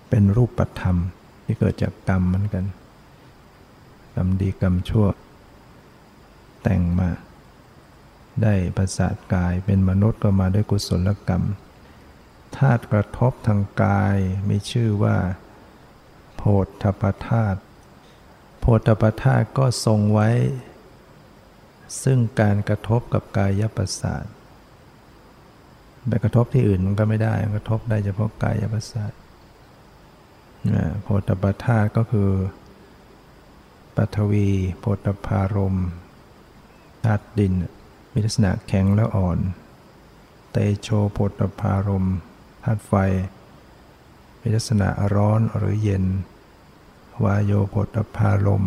[0.08, 0.96] เป็นรูปธรรม
[1.44, 2.64] ที่เกิดจากกรรมเหมือนกัน
[4.14, 5.06] กรรมดีกรรมชั่ว
[6.62, 7.08] แต่งมา
[8.42, 11.44] ได้ประสาทกายเป็นมนุษย์ก็มาด้วยกุศลกรรม
[12.56, 14.16] ธาตุกระทบทางกาย
[14.48, 15.16] มีชื่อว่า
[16.36, 16.42] โพ
[16.82, 17.60] ธพธาตุ
[18.60, 20.28] โพธพธาตุก็ทรงไว้
[22.03, 24.25] ซึ่งการกระทบกับกายประสาท
[26.09, 29.12] ไปกระทบที่อื่นมันก็ไม่ได้ กระทบได้เฉพาะกายประสาท
[31.03, 32.31] โพธปธาตุก็คือ
[33.96, 35.77] ปฐวีโพธพารม
[37.05, 37.53] ธาตุดิน
[38.12, 39.38] มีลักษณะแข็งและอ่อน
[40.51, 42.07] เตโชโพธพารม
[42.64, 42.92] ธาตุไฟ
[44.40, 46.05] มีลักษณะร้อนหรือเย็น
[47.25, 48.64] วายโยโพธพารม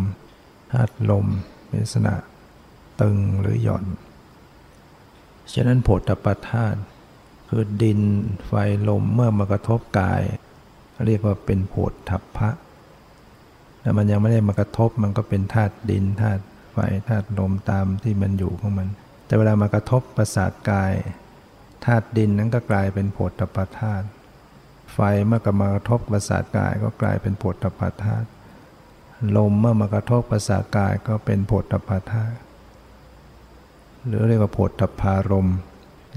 [0.72, 1.26] ธาตุลม
[1.68, 2.14] มีลักษณะ
[3.00, 3.84] ตึงหรือหย่อน
[5.52, 6.78] ฉะนั้นโพธปธาตุ
[7.48, 8.00] คือดิน
[8.46, 8.52] ไฟ
[8.88, 10.22] ลมเมื่อมากระทบกาย
[11.06, 11.74] เรียกว่าเป็นโพ
[12.08, 12.50] ธพะ
[13.80, 18.88] แต่มันยังไม่ได้มากระทบมันก็เป็นธาตุดินธาตุไฟธาตุลมตามที่มันอยู่ของมัน
[19.26, 20.92] แต่เวลามากระทบประสาทกาย
[21.84, 24.06] ธาตุดินนั้นก็กลายเป็นโพธปธาตุ
[24.92, 28.28] ไฟเมื่อกมากระทบประสาทกายก็กลายเป็นโพธปธาตุ
[29.36, 32.36] ลมเมื่อมากระทบประสาทกายก็เป็นโพธปธาตุ
[34.06, 35.50] หรือเรียกว่าโพธพารม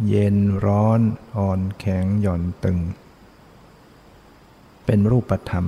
[0.07, 0.99] เย็นร้อน
[1.37, 2.79] อ่อนแข็งหย่อนตึง
[4.85, 5.65] เป็นรูปธรรม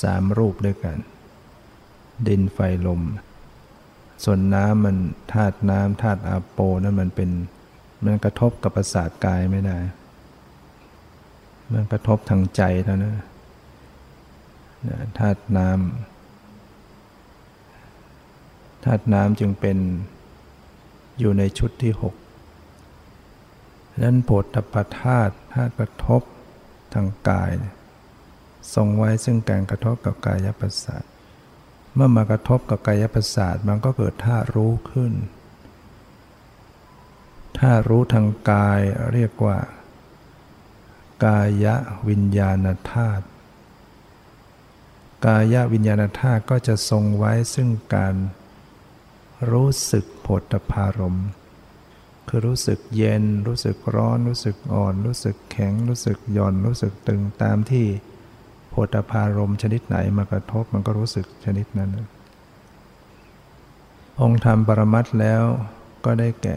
[0.00, 0.98] สามรูปด้วยกัน
[2.26, 3.02] ดินไฟลม
[4.24, 4.96] ส่วนน้ำมัน
[5.32, 7.30] ธาตุน้ำธาตุอาโปนั่นมันเป็น
[8.04, 9.78] มันกระทบกับประสาทกายไม่ได้
[11.72, 13.16] มันกระทบทางใจเท่านั้น
[15.18, 19.78] ธาตุน้ำธาตุน้ำจึงเป็น
[21.18, 22.14] อยู่ในชุดที่หก
[24.02, 26.22] นั้นโพธปธาตุธาตุกระทบ
[26.94, 27.50] ทางกาย
[28.74, 31.04] ทรงไว้ซึ่งการกระทบกับกายประสาท
[31.94, 35.12] เมื่อมากระทบกับกายประสาทมันก็เกิดท่ารู้ขึ้น
[37.58, 38.80] ท่ารู้ทางกาย
[39.12, 39.58] เรียกว่า
[41.26, 41.66] กาย
[42.08, 43.24] วิญญาณธาตุ
[45.26, 48.14] กายวิญญาณธาตุก็จะทรงไว้ซึ่งการ
[49.52, 51.18] รู้สึก ผลพารม
[52.28, 57.86] คือรู้สึกเย็น รู้สึกร้อน รู้สึกอ่อน รู้สึกแข็ง รู้สึกหย่อน รู้สึกตึงตามที่
[58.70, 61.90] โธพารมชนิดไหนมากระทบมันก็รู้สึกชนิดนั้น
[64.20, 65.42] องค์ธรรมปรมัตแล้ว
[66.04, 66.56] ก็ได้แก่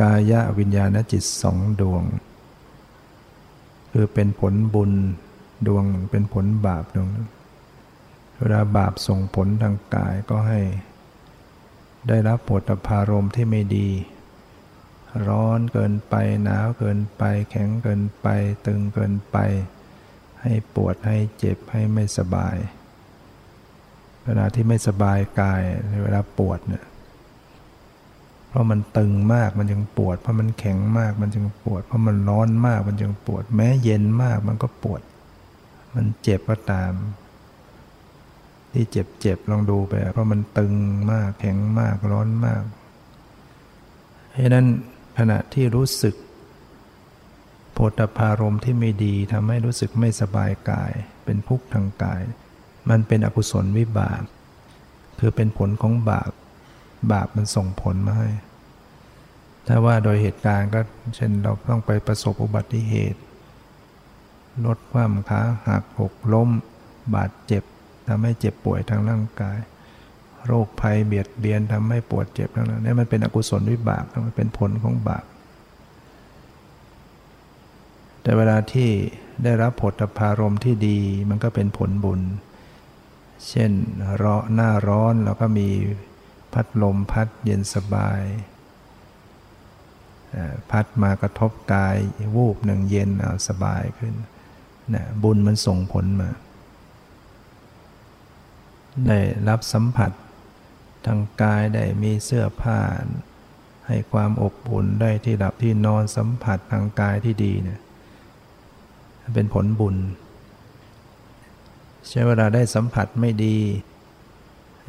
[0.00, 2.02] กายวิญญาณจิตสองดวง
[3.92, 4.92] คือเป็นผลบุญ
[5.66, 7.08] ดวงเป็นผลบาปดวง
[8.38, 10.60] เวลาบาปส่งผลทางกายก็ให้
[12.08, 13.88] ได้รับปวดพารมที่ไม่ดี
[15.28, 18.26] ร้อนเกินไปหนาวเกินไป แข็งเกินไป
[18.66, 19.36] ตึงเกินไป
[20.42, 22.56] ให้ปวดให้เจ็บให้ไม่สบาย
[24.24, 25.62] เวลาที่ไม่สบายกาย
[26.02, 26.84] เวลาปวดเนี่ย
[28.48, 35.02] เพราะมันตึงมากมันจึงปวด เพราะมันแข็งมากมันจึงปวด เพราะมันร้อนมากมันจึงปวด แม้เย็นมากมันก็ปวด
[35.94, 36.92] มันเจ็บก็ตาม
[38.72, 40.74] ที่เจ็บเจ็บลองดูไป เพราะมันตึง
[41.12, 42.62] มากแข็งมากร้อนมาก
[44.30, 44.66] เพราะนั้น
[45.18, 46.14] ขณะที่รู้สึก
[47.74, 50.92] โธพารมที่ไม่ดีทำให้รู้สึกไม่สบายกาย
[51.24, 52.20] เป็นทุกข์ทางกาย
[52.90, 54.22] มันเป็นอกุศลวิบาก
[55.18, 56.32] คือเป็นผลของบาป
[57.12, 58.30] บาปมันส่งผลมาให้
[59.66, 60.80] ถ้าว่าโดยเหตุการณ์ก็
[61.16, 63.20] เช่นเราต้องไปประสบอุบัติเหตุ
[64.64, 66.48] ลดความขาหักหกล้ม
[67.14, 67.62] บาดเจ็บ
[68.10, 69.58] ทำให้เจ็บป่วยทางร่างกาย
[70.46, 75.24] โรคภัยเบียดเบียนทำให้ปวดเจ็บทั้งนั้นนี่มันเป็นอกุศลวิบากมันเป็นผลของบาป
[78.22, 78.90] แต่เวลาที่
[79.44, 80.98] ได้รับผลพารมที่ดี
[81.30, 82.20] มันก็เป็นผลบุญ
[83.48, 83.72] เช่น
[84.18, 85.68] เร้อหน้าร้อนเราก็มี
[86.52, 88.22] พัดลมพัดเย็นสบาย
[90.70, 91.96] พัดมากระทบกาย
[92.36, 93.10] วูบหนึ่งเย็น
[93.48, 94.14] สบายขึ้น
[94.94, 96.30] นะบุญมันส่งผลมา
[99.06, 100.10] ได้รับสัมผัส
[101.06, 102.80] ทางกายได้มีเสื้อผ้า
[103.86, 107.80] ให้ความอบอุ่นได้ที่หลับที่นอนสัมผัสทางกายที่ดีเนี่ย
[109.34, 109.96] เป็นผลบุญ
[112.08, 113.56] ใช้เวลาได้สัมผัสไม่ดี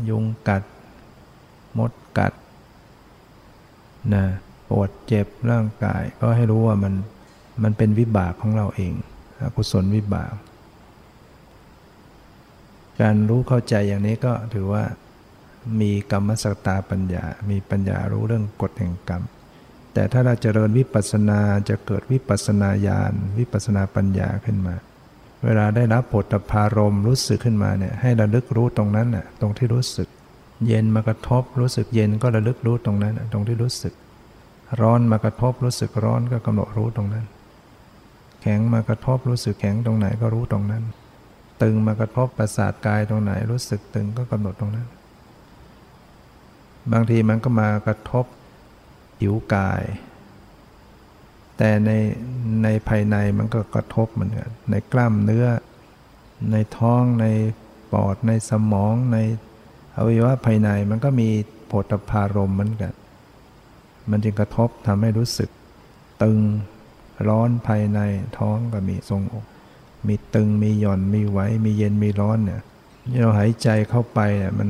[0.10, 0.64] ยุงกัด
[1.78, 2.34] มดกัด
[4.14, 4.26] นะ
[4.70, 6.94] ปวดเจ็บร่างกายก็ให้รู้ว่ามัน
[7.64, 8.94] มันเป็นวิบากของเราเอง
[9.42, 10.34] อกุศลวิบาก
[13.02, 14.84] การรู้เข้าใจอย่างนี้ก็ถือว่า
[15.82, 19.24] มีกรรมสตาปัญญา มีปัญญารู้เรื่องกฎแห่งกรรม
[19.94, 24.76] แต่ถ้าเราจเจริญวิปัสสนาจะเกิดวิปัสสนาญาณวิปัสสนาปัญญาขึ้นมา
[25.46, 30.08] เวลาได้รับผลพารมรู้สึกขึ้นมาเนี่ยให้ระลึกรู้ตรงนั้นน่ะตรงที่รู้สึก
[30.68, 33.94] เย็นมากระทบรู้สึกเย็นก็ระลึกรู้ตรงนั้นตรงที่รู้สึก
[34.82, 37.26] ร้อนมากระทบรู้สึกร้อนก็กำหนดรู้ตรงนั้น
[38.42, 40.84] แข็งมากระทบรู้สึกแข็งตรงไหนก็รู้ตรงนั้น
[41.62, 44.88] ตึงมากระทบประสาทกายตรงไหน รู้สึกตึงก็กำหนดตรงนั้น
[46.92, 48.26] บางทีมันก็มากระทบ
[49.20, 49.84] ผิวกาย
[51.58, 51.92] แต่ใน
[52.64, 55.48] ในภายในมันก็กระทบเหมือนกันในกล้ามเนื้อ
[56.52, 57.26] ในท้องใน
[57.92, 59.18] ปอดในสมองใน
[59.96, 61.30] อวัยวะภายในมันก็มี
[61.68, 62.94] โผฏฐารมเหมือนกัน
[64.10, 65.50] มันจึงกระทบทำให้รู้สึก
[66.24, 66.40] ตึง
[67.28, 68.00] ร้อนภายใน
[68.40, 69.46] ท้องก็มีทรงอก
[70.08, 72.62] มีตึงมีหย่อนมีไหวมีเย็นมีร้อนเนี่ย
[73.22, 74.70] เราหายใจเข้าไปเนี่ยมัน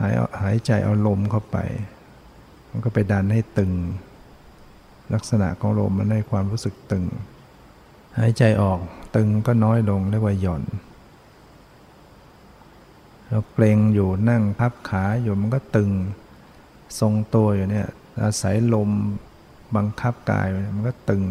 [0.00, 1.58] หายหายใจเอาลมเข้าไป
[2.70, 3.72] มันก็ไปดันให้ตึง
[5.14, 7.04] ลักษณะของลมมันให้ความรู้สึกตึง
[8.18, 8.80] หายใจออก
[9.16, 10.62] ตึงก็น้อยลงเรียกว่าหย่อน
[13.28, 15.90] เราเกรงอยู่นั่งพับขาอยู่มันก็ตึง
[17.00, 17.88] ทรงตัวอยู่เนี่ย
[18.22, 18.90] อาศัยลม
[19.76, 21.22] บังคับกายมันก็ตึง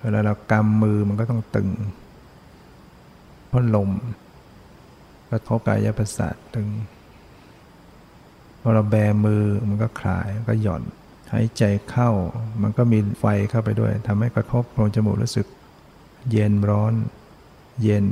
[0.00, 1.68] เวลาเรากำมือมันก็ต้องตึง
[3.48, 3.90] เพราะลม
[5.30, 6.68] กระทบกายประสาทตึง
[8.60, 10.82] พอเราแบมือมันก็คลายก็หย่อน
[11.32, 12.10] หายใจเข้า
[12.62, 15.46] มันก็มีไฟเข้าไปด้วยทำให้กระทบโพรงจมูกรู้สึก
[16.30, 16.94] เย็นร้อน
[17.82, 18.06] เย็น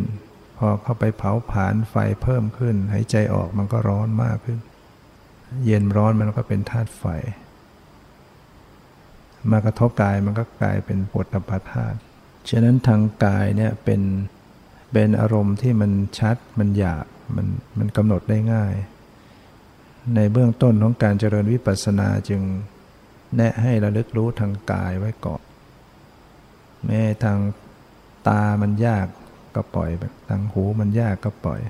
[0.57, 4.59] พอเข้าไปเผาผลาญไฟเพิ่มขึ้น หายใจออกมันก็ร้อนมากขึ้น
[5.67, 7.05] เย็นร้อนมันก็เป็นธาตุไฟ
[9.51, 11.99] มากระทบกายมันก็กลายเป็นปวดตาธาตุ
[12.49, 14.01] ฉะนั้นทางกายเนี่ยเป็น
[14.95, 17.47] เป็นอารมณ์ที่มันชัดมันหยาบมัน
[17.79, 18.75] มันกำหนดได้ง่าย
[20.15, 22.43] ในเบื้องต้นของการเจริญวิปัสสนาจึง
[23.37, 25.43] แนะให้ระลึกรู้ทางกายไว้ก่อน
[26.85, 27.39] แม้ทาง
[28.29, 29.07] ตามันยาก
[29.55, 29.91] ก็ปล่อย
[30.29, 31.61] ทางหูมันยากก็ปล่อย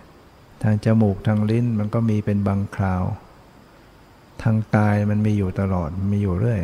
[0.63, 3.05] ทางจมูกทางลิ้นมันก็มีเป็นบางคราว
[4.43, 6.61] ทางกายมันมีอยู่ตลอดมีอยู่เรื่อย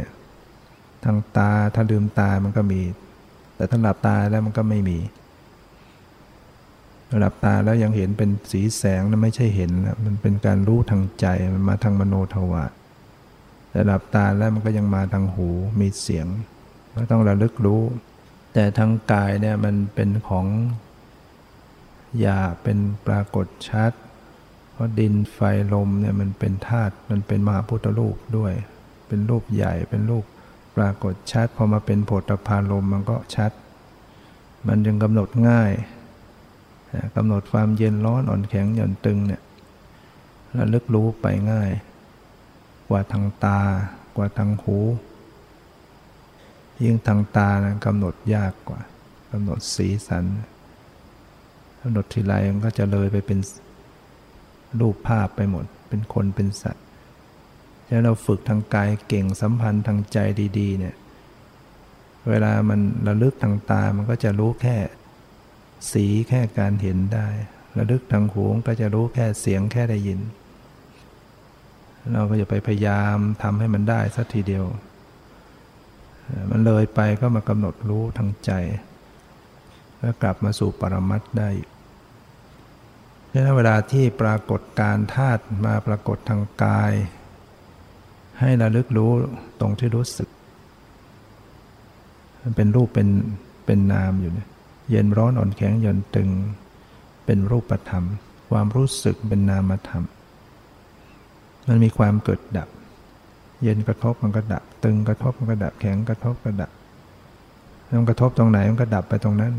[1.05, 2.81] ทางตาถ้าลืมตามันก็มี
[3.57, 4.99] แต่ถ้าหลับตาแล้วมันก็ไม่มี
[7.19, 12.71] หลับตาแล้วยังเห็นเป็นสีแสงนั้นไม่ใช่เห็นนะมันเป็นการรู้ทางใจมันมาทางมโนทวาร
[13.71, 15.49] แต่หลับตาแล้วมันก็ยังมาทางหู
[15.81, 16.27] มีเสียง
[16.95, 17.83] ก็ต้องระลึกรู้
[18.55, 20.47] แต่ทางกายเนี่ยมันเป็นของ
[22.21, 23.93] หยาเป็นปรากฏชัด
[24.73, 25.39] เพราะดินไฟ
[25.73, 28.53] ลมเนี่ยมันเป็นธาตุมันเป็นมหาพุทธรูปด้วย
[29.09, 30.25] เป็นรูปใหญ่เป็นรูป
[30.77, 33.53] ปรากฏชัดพอมาเป็นโผฏฐพารมมันก็ชัด
[34.67, 35.71] มันจึงกำหนดง่าย
[37.17, 39.43] กำหนดความเย็นร้อนอ่อนแข็งหย่อนตึงเนี่ย
[40.59, 41.71] ระลึกรู้ไปง่าย
[42.89, 43.61] กว่าทางตา
[44.17, 44.79] กว่าทางหู
[46.83, 48.81] ยิ่งทางตานะกำหนดยากกว่า
[49.33, 50.25] กำหนดสีสัน
[51.81, 53.39] กำหนดทีไรมันก็จะเลยไปเป็น
[54.81, 56.85] รูปภาพไปหมด เป็นคนเป็นสัตว์
[57.87, 60.19] แล้วเราฝึกทางกายเก่งสัมพันธ์ทางใจ
[60.59, 60.95] ดี ๆ เนี่ย
[62.29, 64.77] เวลามันระลึกทางตา มันก็จะรู้แค่
[65.93, 67.29] สีแค่การเห็นได้
[67.77, 70.21] ระลึกทางหูก็จะรู้แค่เสียงแค่ได้ยิน
[72.13, 74.65] เราก็จะไปพยายามทำให้มันได้สักทีเดียว
[76.51, 78.53] มันเลยไปก็มากำหนดรู้ทางใจ
[79.99, 81.51] แล้วกลับมาสู่ปรมัตได้
[83.33, 86.93] ดังนั้นเวลาที่ปรากฏการธาตุมาปรากฏทางกาย
[88.41, 89.13] ให้ระลึกรู้
[89.61, 90.29] ตรงที่รู้สึก
[92.43, 93.09] มันเป็นรูปเป็น
[93.67, 94.50] เป็นนามอยู่เนี่ย
[94.91, 96.31] เย็นร้อนอ่อนแข็งหย่อนตึง
[97.27, 98.05] เป็นรูปธรรม
[98.51, 100.05] ความรู้สึกเป็นนามธรรม
[101.69, 102.69] มันมีความเกิดดับ
[103.63, 106.71] เย็นกระทบมันก็ดับ ตึงกระทบมันก็ดับแข็งกระทบก็ดับ
[107.99, 109.53] มันกระทบตรงไหนมันก็ดับไปตรงนั้น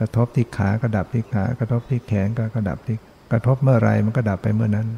[0.00, 2.96] กระทบที่ขาก็ดับที่ขากระทบที่แขนก็กระดับที่
[3.32, 4.88] กระทบเมื่อไรมันก็ดับไปเมื่อนั้น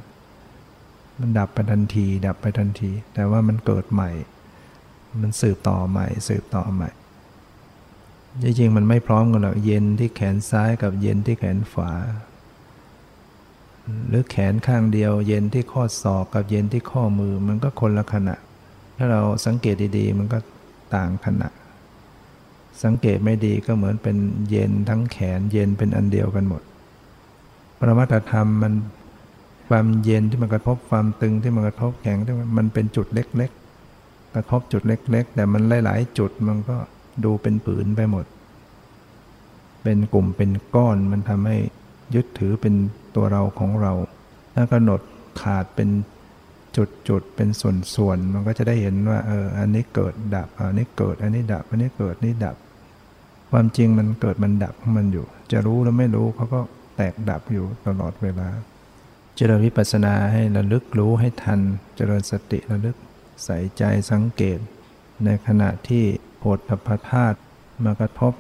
[1.21, 4.11] มันดับไปทันที ดับไปทันที แต่ว่ามันเกิดใหม่
[5.21, 6.91] มันสืบต่อใหม่ สืบต่อใหม่
[8.43, 11.93] จริงๆมันไม่พร้อมกันหรอกเย็นที่แขนซ้ายกับเย็นที่แขนขวา
[14.09, 18.37] หรือแขนข้างเดียว เย็นที่ข้อศอกกับเย็นที่ข้อมือมันก็คนละขณะ
[18.97, 20.39] ถ้าเราสังเกตดีๆ มันก็
[20.95, 21.49] ต่างขณะ
[22.85, 24.17] สังเกตไม่ดีก็เหมือนเป็น
[24.51, 26.63] เย็นทั้งแขนเย็นเป็นอันเดียวกันหมด
[27.79, 28.75] ปรมัตธรรมมัน
[29.69, 33.51] ความเย็นที่มันกระทบความตึงที่มันกระทบแข็งที่มันเป็นจุดเล็ก
[33.93, 36.77] ๆ กระทบจุดเล็ก ๆ แต่มันหลาย ๆ จุดมันก็
[37.25, 38.25] ดูเป็นผืนไปหมด
[39.87, 41.57] เป็นกลุ่มเป็นก้อนมันทำให้
[42.15, 42.75] ยึดถือเป็น
[43.17, 43.93] ตัวเราของเรา
[44.55, 45.01] ถ้ากำหนด
[45.43, 45.89] ขาดเป็น
[46.77, 52.57] จุดจุดเป็นส่วนส่วนมันก็จะได้เห็นว่าเอออันนี้เกิดดับอันนี้เกิดอันนี้ดับอันนี้เกิดนี่ดับ
[53.51, 56.61] ความจริงมันเกิดมันดับของมันอยู่ จะรู้แล้วไม่รู้เขาก็
[56.97, 58.49] แตกดับอยู่ตลอดเวลา
[59.37, 61.61] เจริญวิปัสสนาให้ระลึกรู้ให้ทัน
[61.97, 62.97] เจริญสติระลึก
[63.45, 64.59] ใส่ใจสังเกต
[65.25, 66.05] ในขณะที่
[66.57, 67.39] ฏฐพธาตุ
[67.85, 68.33] มากระทบ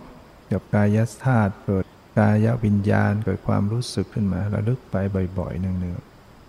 [0.52, 1.84] กับกายธาตุเกิด
[2.18, 4.96] กายวิญญาณเกิดความรู้สึกขึ้นมาระลึกไป
[5.38, 6.02] บ่อยๆเนือง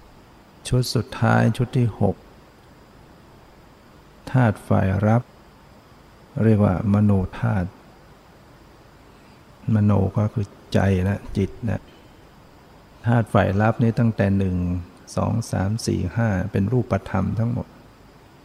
[0.09, 2.15] ๆชุดสุดท้ายชุดที่หก
[4.31, 5.21] ธาตุฝ่ายรับ
[6.43, 7.69] เรียกว่ามโนธาตุ
[9.75, 11.81] มโนก็คือใจนะจิตนะ
[13.05, 14.55] ธาตุฝ่ายรับนี้ตั้งแต่หนึ่ง
[15.15, 17.67] สองสามสี่ห้าเป็นรูปธรรมทั้งหมด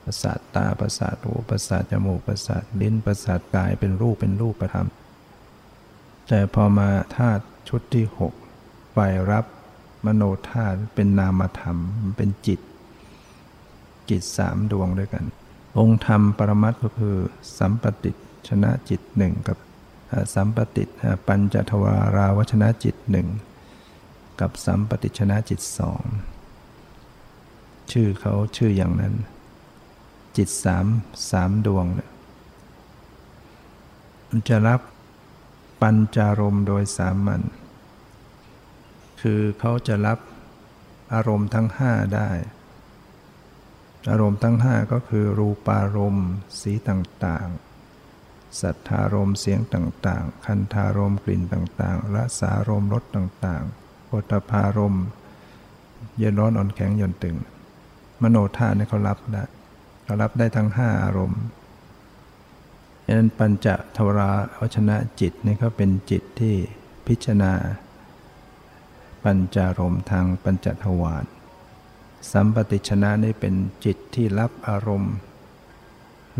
[0.04, 4.88] ประสาทตาประสาทหูประสาทจมูกประสาทลิ้นประสาทกายเป็นรูปเป็นรูปธรรม
[6.28, 8.32] แต่พอมาธาตุชุดที่หก
[8.96, 9.44] ฝ่ายรับ
[10.04, 11.76] มโนธาตุเป็นนามธรรม
[12.16, 12.60] เป็นจิต
[14.10, 15.24] จิตสามดวงด้วยกัน
[15.78, 17.16] องค์ธรรมปรมัตก็คือ
[17.58, 18.12] สัมปติ
[18.48, 19.58] ชนะจิตหนึ่งกับ
[20.34, 20.84] สัมปติ
[21.26, 23.28] ปัญจทวาราวชนะจิตหนึ่ง
[24.40, 26.02] กับสัมปติชนะจิตสอง
[27.92, 29.14] ชื่อเขาชื่ออย่างนั้น
[30.36, 30.86] จิตสาม
[31.30, 32.10] สามดวงเนี่ย
[34.28, 34.80] มันจะรับ
[35.82, 37.42] ปัญจารมโดยสามัญ
[39.20, 40.18] คือเขาจะรับ
[41.14, 42.30] อารมณ์ทั้งห้าได้
[44.10, 46.28] อารมณ์ทั้งห้าก็คือรูปารมณ์
[46.60, 55.06] สีต่างๆ สัทธารมณ์เสียงต่างๆ คันธารมณ์กลิ่นต่างๆรสารมณ์รสต่างๆโพธพารมณ์
[56.18, 57.36] เย็นร้อนอ่อนแข็งหย่อนตึง
[58.22, 59.44] มโนธาเนี่ยเขารับได้
[60.04, 61.42] เขารับได้ทั้งห้าอารมณ์
[63.04, 66.54] ดังนั้นปัญจทวราวชนะจิตนี่เขาเป็นจิตที่
[67.06, 67.52] พิจารณา
[69.24, 71.24] ปัญจารมทางปัญจทวาร
[72.32, 75.14] สัมปติชนะนี่เป็นจิตที่รับอารมณ์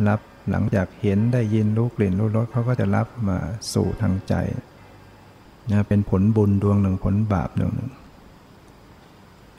[0.09, 3.39] รับหลังจากเห็นได้ยินรู้กลิ่นรู้รสเขาก็จะรับมา
[3.73, 4.35] สู่ทางใจ
[5.71, 7.91] นะเป็นผลบุญดวงหนึ่งผลบาปดวงหนึ่ง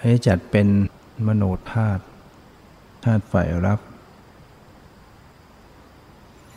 [0.02, 0.68] ให้จัดเป็น
[1.28, 2.04] มโนธาตุ
[3.04, 3.80] ธาตุฝ่ายรับ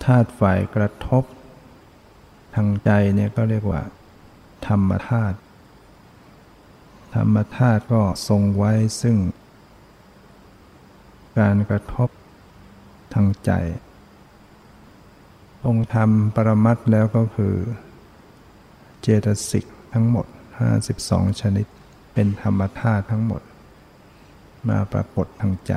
[0.07, 1.25] ธาตุฝ่ายกระทบ
[2.55, 3.83] ทางใจเนี่ยก็เรียกว่า
[4.67, 5.37] ธรรมธาตุ
[7.15, 9.17] ธรรมธาตุก็ทรงไว้ซึ่ง
[11.39, 12.09] การกระทบ
[13.15, 13.51] ทางใจ
[15.67, 17.55] องค์ธรรมปรมัตแล้วก็คือ
[19.01, 20.27] เจตสิกทั้งหมด
[20.83, 21.67] 52 ชนิด
[22.13, 23.43] เป็นธรรมธาตุทั้งหมด
[24.69, 25.73] มาปรากฏทางใจ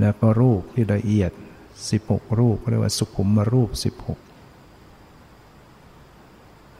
[0.00, 1.32] แล้วก็รูปที่ละเอียด
[1.80, 3.80] 16 รูปเรียกว่าสุขุมมารูป 16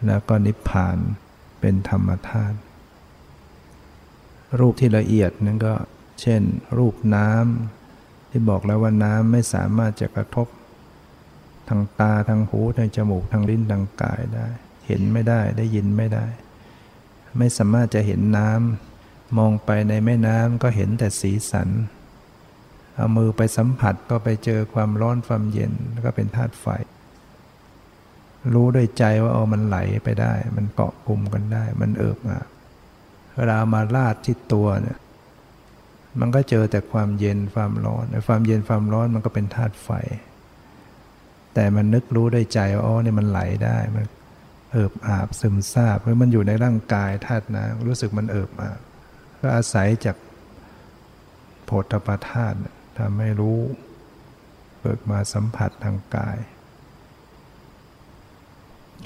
[0.07, 0.99] แล้วก็นิพพาน
[1.61, 2.57] เป็นธรรมธาตุ
[4.61, 5.75] รูปที่ละเอียดนั่นก็
[6.21, 6.43] เช่น
[6.79, 10.49] รูปน้ำที่บอกแล้วว่าน้ำไม่สามารถจะกระทบ
[11.69, 14.47] ทางตาทางหูทางจมูกทางลิ้นทางกายได้
[14.87, 16.27] เห็นไม่ได้ได้ยินไม่ได้
[17.39, 21.69] ไม่สามารถจะเห็นน้ำมองไปในแม่น้ำก็เห็นแต่สีสัน
[22.97, 26.67] เอามือไปสัมผัสก็ไปเจอความร้อนความเย็นแล้วก็เป็นธาตุไฟ
[28.55, 32.47] รู้ด้วยใจว่าเอามันไหลไปได้ มันเกาะกลุ่มกันได้ มันเอิบอาบ
[33.37, 34.99] เวลามาลาดที่ตัวเนี่ย
[36.21, 39.91] มันก็เจอแต่ความเย็นความร้อนความเย็นความร้อนมันก็เป็นธาตุไฟ
[41.55, 44.05] แต่มันนึกรู้ด้วยใจว่าอ๋อเนี่ยมันไหลได้มัน
[44.73, 48.81] เอิบอาบซึมซาบเพราะมันอยู่ในร่างกายธาตุน้ำรู้สึกมันเอิบอาบ
[49.41, 50.17] ก็อาศัยจาก
[51.65, 52.57] โพธปธาตุ
[52.99, 53.59] ทำให้รู้
[54.81, 56.39] เกิดมาสัมผัสทางกาย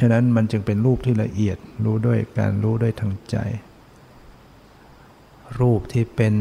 [0.01, 3.37] ฉะนั้นมันจึงเป็นรูปที่ละเอียดรู้ด้วยการรู้ด้วยทางใจ
[5.61, 6.35] รูปที่เป็น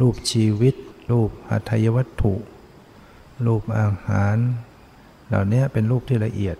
[0.00, 0.74] รูปชีวิต
[1.10, 2.34] รูปอัตยวัตถุ
[3.46, 4.36] รูปอาหาร
[5.28, 6.56] เหล่านี้เป็นรูปที่ละเอียด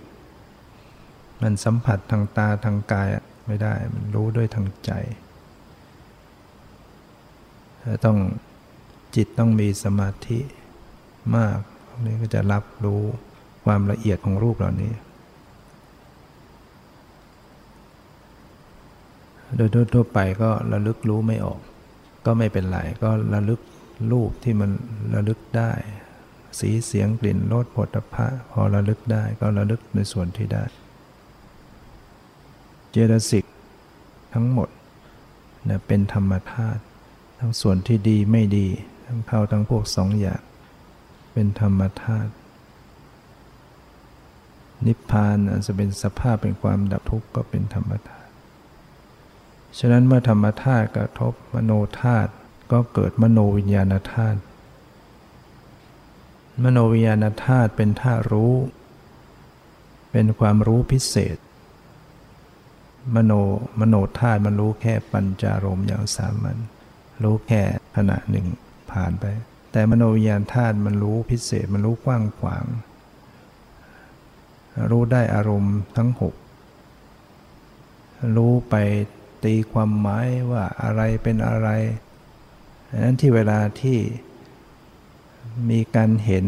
[1.43, 3.09] มันสัมผัสทางตาทางกาย
[3.47, 4.93] ไม่ได้ มันรู้ด้วยทางใจ
[8.05, 8.19] ต้อง
[9.17, 10.39] จิตต้องมีสมาธิ
[11.37, 11.59] มาก
[12.05, 13.03] นี่ก็จะรับรู้
[13.65, 14.93] ความละเอียดของรูปเหล่านี้
[19.57, 21.61] โดยทั่วไปก็ระลึกรู้ไม่ออก
[22.27, 23.61] ก็ไม่เป็นไร ก็ระลึก
[24.13, 24.71] รูปที่มัน
[25.15, 25.73] ระลึกได้
[26.59, 30.65] สีเสียงกลิ่นรสผลพะพอระลึกได้ก็ระลึกในส่วนที่ได้
[32.91, 33.45] เจตสิก
[34.35, 34.69] ทั้งหมด
[35.69, 36.83] นะเป็นธรรมธาตุ
[37.39, 38.69] ทั้งส่วนที่ดีไม่ดี
[39.05, 40.43] ทั้งเขาทั้งพวกสองอย่าง
[41.33, 42.33] เป็นธรรมธาตุ
[44.87, 48.31] นิพพานอาจจะเป็นสภาพเป็นความดับทุกข์ก็เป็นธรรมธาตุ
[49.79, 52.31] ฉะนั้นเมื่อธรรมธาตุกระทบมโนธาตุ
[52.73, 54.39] ก็เกิดมโนวิญญาณธาตุ
[56.63, 58.55] มโนวิญญาณธาตุเป็นธาตุรู้
[60.13, 61.37] เป็นความรู้พิเศษ
[63.15, 63.33] มโน
[63.81, 66.59] มโนธาตุมันรู้แค่ปัญจารมอย่างสามัญ
[67.23, 67.63] รู้แค่
[67.97, 68.47] ขณะหนึ่ง
[68.95, 69.25] ผ่านไป
[69.73, 72.65] แต่มโนวิญญาณธาตุมันรู้พิเศษมันรู้กว้างขวาง
[74.91, 76.35] รู้ได้อารมณ์ทั้งหก
[78.37, 78.75] รู้ไป
[79.45, 81.69] ตีความหมายว่าอะไรเป็นอะไร
[82.91, 83.99] ดังนั้นที่เวลาที่
[85.71, 86.47] มีการเห็น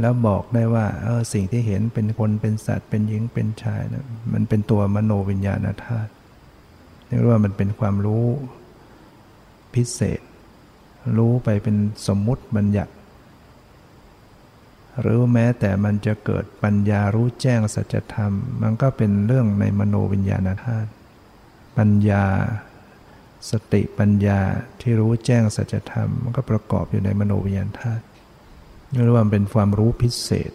[0.00, 6.10] แล้วบอกได้ว่าเออสิ่งที่เห็นเป็นคนเป็นสัตว์เป็นหญิงเป็นชายนะมันเป็นตัวมโนวิญญาณธาตุ
[7.06, 8.26] เรียกว่ามันเป็นความรู้
[9.74, 10.20] พิเศษ
[11.16, 11.76] รู้ไปเป็น
[12.06, 12.92] สมมุติบัญญัติ
[15.00, 18.32] หรือแม้แต่มันจะเกิดปัญญารู้แจ้งสัจธรรม
[18.62, 20.90] มันก็เป็นเรื่องในมโนวิญญาณธาตุ
[21.78, 22.24] ปัญญา
[23.50, 24.40] สติปัญญา
[24.80, 28.04] ที่รู้แจ้งสัจธรรม มันก็ประกอบอยู่ในมโนวิญญาณธาตุ
[28.90, 30.52] เรียกว่าเป็นความรู้พิเศษ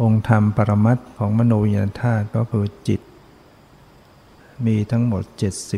[0.00, 3.00] องค์ธรรมปรมัตของมโนวิญญาณธาตุก็คือจิต
[4.66, 5.22] มีทั้งหมด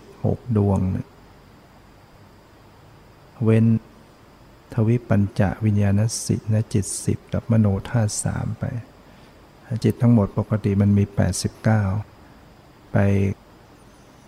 [0.00, 3.64] 76 ดวงเเว้น
[4.74, 8.64] ทวิปัญจวิญญาณสิและจิตสิบกับมโนธาตุสามไป
[9.84, 11.04] จิตทั้งหมดปกติมันมี
[11.78, 12.98] 89 ไป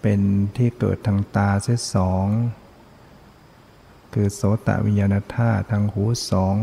[0.03, 0.21] เป็น
[0.57, 2.27] ที่เกิดทางตาเสียสอง
[4.13, 6.57] คือโสตวิญญาณธาตุทางหูสอง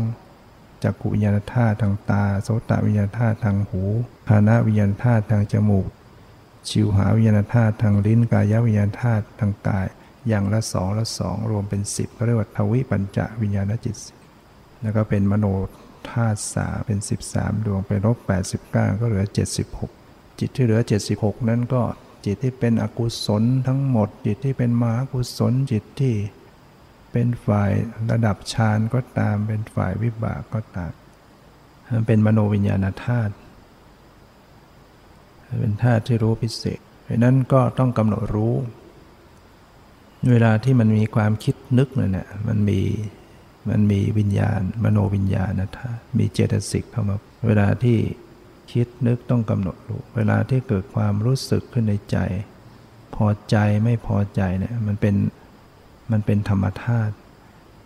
[0.82, 3.82] จักขุวิญญาณธาตุทางตา โสตวิญญาณธาตุทางหู
[4.28, 5.86] คานาวิญญาณธาตุทางจมูก
[6.68, 9.86] ชิวหาวิญญาณธาตุทางลิ้นกายวิญญาณธาตุทางกาย
[10.28, 13.96] อย่างละสองละสองรวมเป็นสิบก็เรียกว่าทวิปัญจวิญญาณจิต
[14.82, 15.46] แล้วก็เป็นมโน
[16.10, 16.98] ธาตุสาเป็น
[17.30, 18.18] 13 ดวงไปลบ
[18.62, 19.24] 89 ก็เหลือ
[19.80, 20.80] 76 จิตที่เหลือ
[21.14, 21.82] 76 นั้นก็
[22.24, 26.14] จิตที่เป็นอกุศลทั้งหมด จิตที่เป็นมหากุศลจิตที่
[27.12, 27.72] เป็นฝ่าย
[28.10, 30.92] ระดับฌานก็ตามเป็นฝ่ายวิบากก็ตาม
[31.92, 33.32] มันเป็นมโนวิญญาณธาตุ
[35.60, 38.54] เป็นธาตุที่รู้พิเศษเพราะนั้นก็ต้องกำหนดรู้
[40.30, 42.80] เวลาที่มันมีความคิดนึกเนี่ยมันมี
[43.70, 47.16] มันมีวิญญาณ มโนวิญญาณนะธามีเจตสิกเข้ามา
[47.46, 47.98] เวลาที่
[48.72, 52.18] คิดนึกต้องกำหนดรู้เวลาที่เกิดความรู้สึกขึ้นในใจ
[53.14, 55.14] พอใจไม่พอใจเนี่ยมันเป็น
[56.12, 57.14] มันเป็นธรรมธาตุ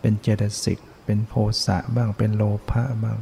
[0.01, 1.35] เป็นเจตสิก เป็นโพ
[1.65, 3.19] สะบ้างเป็นโลภะบ้าง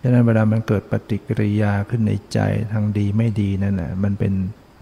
[0.00, 2.38] ฉะนั้นเวลามันเกิดปฏิกิริยาขึ้นในใจ
[2.72, 4.34] ทางดีไม่ดีนั่นแหละมันเป็น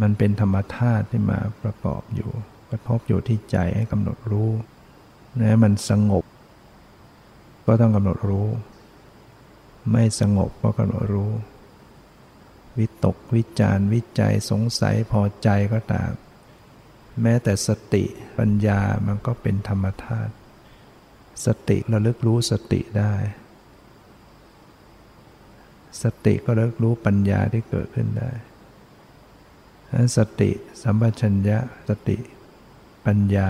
[0.02, 2.30] มันเป็นธรรมธาตุที่มาประกอบอยู่
[2.70, 4.50] กระทบอยู่ที่ใจให้กำหนดรู้
[5.40, 6.24] นะมันสงบ
[7.66, 8.48] ก็ต้องกำหนดรู้
[9.92, 11.32] ไม่สงบก็กำหนดรู้
[12.78, 16.10] วิตกวิจารวิจัยสงสัยพอใจก็ตาม
[17.22, 18.04] แม้แต่สติ
[18.38, 20.32] ปัญญามันก็เป็นธรรมธาตุ
[21.46, 23.14] สติระลึกรู้สติได้
[26.02, 28.30] สติก็ระลึกรู้ปัญญาที่เกิดขึ้นได้
[30.16, 30.50] สติ
[30.82, 32.18] สัมปชัญญะสติ
[33.06, 33.48] ปัญญา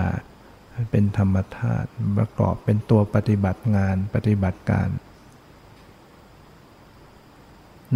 [0.91, 4.89] เป็นธรรมธาตุประกอบเป็นตัวปฏิบัติงานปฏิบัติการ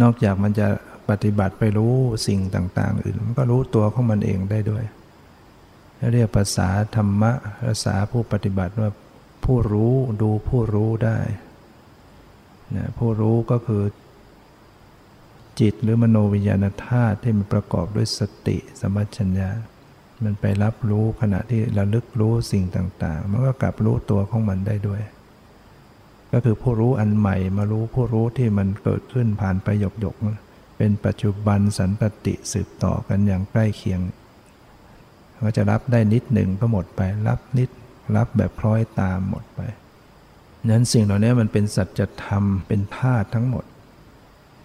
[0.00, 0.68] นอกจากมันจะ
[1.10, 1.94] ปฏิบัติไปรู้
[2.26, 4.84] สิ่งต่าง ๆ อื่น มันก็รู้ตัวของมันเองได้ด้วย
[6.12, 7.32] เรียกภาษาธรรมะ
[7.66, 8.90] ภาษาผู้ปฏิบัติว่า
[9.44, 11.18] ผู้รู้ดูผู้รู้ได้
[12.76, 13.82] นะผู้รู้ก็คือ
[15.60, 19.50] จิตหรือมโนวิญญาณธาตุที่มันประกอบด้วยสติสมัชัญญา
[20.24, 25.02] มันไปรับรู้ขณะที่ระลึกรู้สิ่งต่างๆ มันก็กลับรู้ตัวของมันได้ด้วย
[26.32, 29.68] ก็คือผู้รู้อันใหม่มารู้ผู้รู้ที่มันเกิดขึ้นผ่านไป
[30.00, 34.00] หยกๆเป็นปัจจุบันสันตติสืบต่อกันอย่างใกล้เคียง
[35.44, 37.70] ก็จะรับได้นิดหนึ่งก็หมดไป รับนิด
[38.16, 39.60] รับแบบคล้อยตามหมดไป
[40.70, 43.64] นั้นสิ่งเหล่านี้มันเป็นสัจธรรมเป็นธาตุทั้งหมด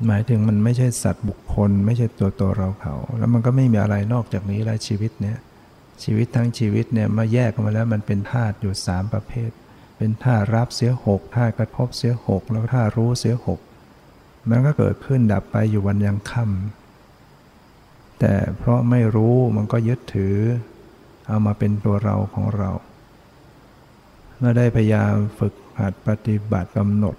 [0.08, 5.38] หมายถึงมันไม่ใช่สัตว์บุคคล ไม่ใช่ตัวตัวเราเขา แล้วมันก็ไม่มีอะไรนอกจากนี้แล้วชีวิตเนี้ย
[6.04, 9.52] ชีวิตทั้งชีวิตเนี่ยมาแยกกันมาแล้วมันเป็นธาตุอยู่สามประเภท
[9.98, 13.60] เป็นธาตุรับเสียหกธาตุกระทบเสียหกแล้วธาตุรู้เสียหก
[14.50, 20.38] มันก็เกิดขึ้นดับไปอยู่วันยังค่ำแต่เพราะไม่รู้มันก็ยึดถือ
[21.28, 22.72] เอามาเป็นตัวเราของเรา
[24.38, 27.16] เมื่อได้พยายามฝึกหัดปฏิบัติกำหนด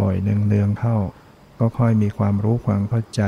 [0.00, 0.96] บ่อยๆเนืองๆเข้า
[1.58, 3.22] ก็ค่อยมีความรู้ความเข้าใจ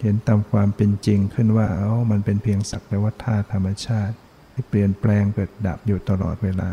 [0.00, 4.14] เห็นตามความเป็นจริงขึ้นว่าเอ้ามันเป็นเพียงสักแต่ว่าธาตุธรรมชาติ
[4.52, 6.70] ที่เปลี่ยนแปลงเกิดดับอยู่ตลอดเวลา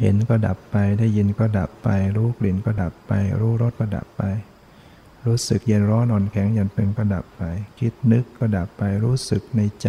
[0.00, 4.22] เห็นก็ดับไปได้ยินก็ดับไป รู้กลิ่นก็ดับไป รู้รสก็ดับไป
[5.26, 7.42] รู้สึกเย็นร้อนอ่อนแข็งหย่อนตึงก็ดับไป
[7.78, 9.88] คิดนึกก็ดับไปรู้สึกในใจ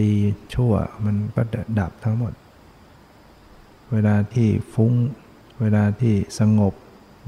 [0.00, 0.12] ดี
[0.54, 0.72] ชั่ว
[1.04, 1.42] มันก็
[1.80, 2.32] ดับทั้งหมด
[3.92, 4.92] เวลาที่ฟุ้ง
[5.60, 6.74] เวลาที่สงบ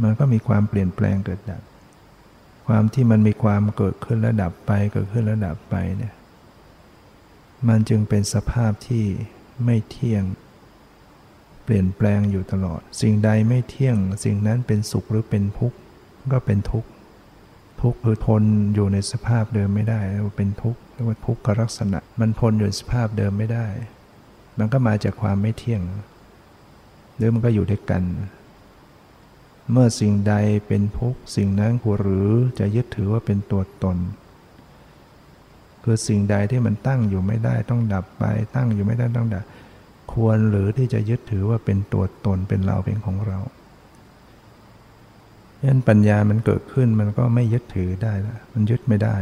[0.02, 1.62] มันก็มีความเปลี่ยนแปลงเกิดดับ
[2.66, 6.14] ความที่มันมีความเกิดขึ้นและดับไปเกิดขึ้นและดับไปเนี่ย
[7.68, 9.04] มันจึงเป็นสภาพที่
[9.64, 10.24] ไม่เที่ยง
[11.64, 15.78] เปลี่ยนแปลงอยู่ตลอด สิ่งใดไม่เที่ยง สิ่งนั้นเป็นสุขหรือเป็นทุกข์
[16.32, 16.88] ก็เป็นทุกข์
[17.82, 18.42] ทุกข์คือทน
[18.74, 23.66] อยู่ในสภาพเดิมไม่ได้เรียกว่าเป็นทุกข์เรียกว่าทุกขลักษณะ มันทนอยู่ในสภาพเดิมไม่ได้
[24.58, 25.82] มันก็มาจากความไม่เที่ยง
[27.16, 28.02] หรือมันก็อยู่ด้วยกัน
[29.72, 30.34] เมื่อสิ่งใด
[30.66, 33.96] เป็นทุกสิ่งนั้นควรหรือจะยึดถือว่าเป็นตัวตน
[35.84, 38.24] คือสิ่งใดที่มันตั้งอยู่ไม่ได้ต้องดับไป
[38.56, 39.44] ตั้งอยู่ไม่ได้ต้องดับ
[40.12, 43.38] ควรหรือที่จะยึดถือว่าเป็นตัวตนเป็นเราเป็นของเรา
[45.64, 49.16] ยันปัญญามันเกิดขึ้นมันก็ไม่ยึดถือได้ละมันยึดไม่ได้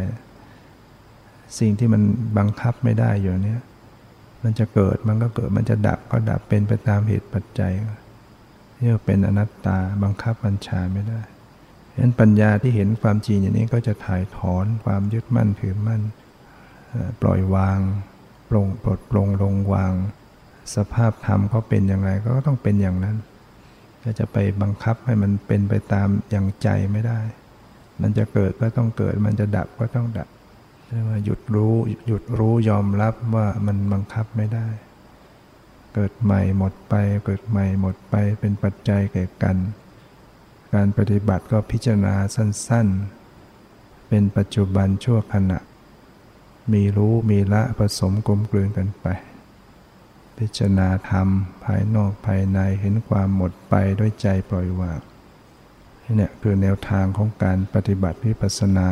[1.58, 2.02] สิ่งที่มัน
[2.38, 3.62] บังคับไม่ได้อยู่เนี้ย
[4.42, 7.72] มันจะเกิดมันก็เกิดมันจะดับก็ดับเป็นไปตามเหตุปัจจัย
[8.80, 11.20] นี่เป็นอนัตตาบังคับบัญชาไม่ได้
[11.92, 16.02] ฉะนั้นปัญญาที่เห็นความจริงอย่างนี้ก็จะถ่ายถอนความยึดมั่นถือมั่น
[17.22, 17.78] ปล่อยวาง
[18.48, 19.92] ปลงปลดปลงลงวาง
[20.74, 23.16] สภาพธรรมเขาเป็นอย่างไรก็ต้องเป็นอย่างนั้น
[24.04, 27.20] ก็จะไปบังคับให้มันเป็นไปตามอย่างใจไม่ได้
[28.00, 30.28] มันจะเกิดก็ต้องเกิด มันจะดับก็ต้องดับ
[30.86, 31.74] เรียกว่าหยุดรู้
[32.08, 34.66] หยุดรู้ยอมรับว่ามันบังคับไม่ได้
[36.00, 36.94] เกิดใหม่หมดไป
[37.24, 39.56] เกิดใหม่หมดไปเป็นปัจจัยแก่กัน
[40.74, 45.58] การปฏิบัติก็พิจารณาสั้นๆ เป็นปัจจุบันชั่วขณะ
[46.72, 49.06] มีรู้มีละผสมกลมกลืนกันไป
[50.38, 51.28] พิจารณาธรรม
[51.64, 55.00] ภายนอกภายในเห็นความหมดไปด้วยใจปล่อยวาง
[56.16, 58.88] เนี่ยคือแนวทางของการปฏิบัติวิปัสสนา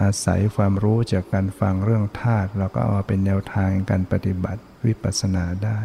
[0.00, 5.78] อาศัยความรู้จากการฟังเรื่องธาตุเราก็เอาเป็นแนวทางการปฏิบัติ วิปัสสนาได้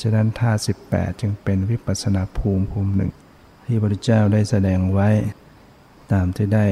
[0.00, 0.72] ฉะนั้นธาตุสิ
[1.20, 3.12] จึงเป็นวิปัสสนาภูมิภูมิหนึ่ง
[3.66, 5.08] ที่พระพุทธเจ้าได้แสดงไว้
[6.12, 6.66] ตามที่ได้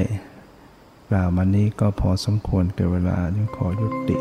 [1.11, 4.17] กล่าวมานี้ก็พอสมควรเกิดเวลาจึงขอยุติ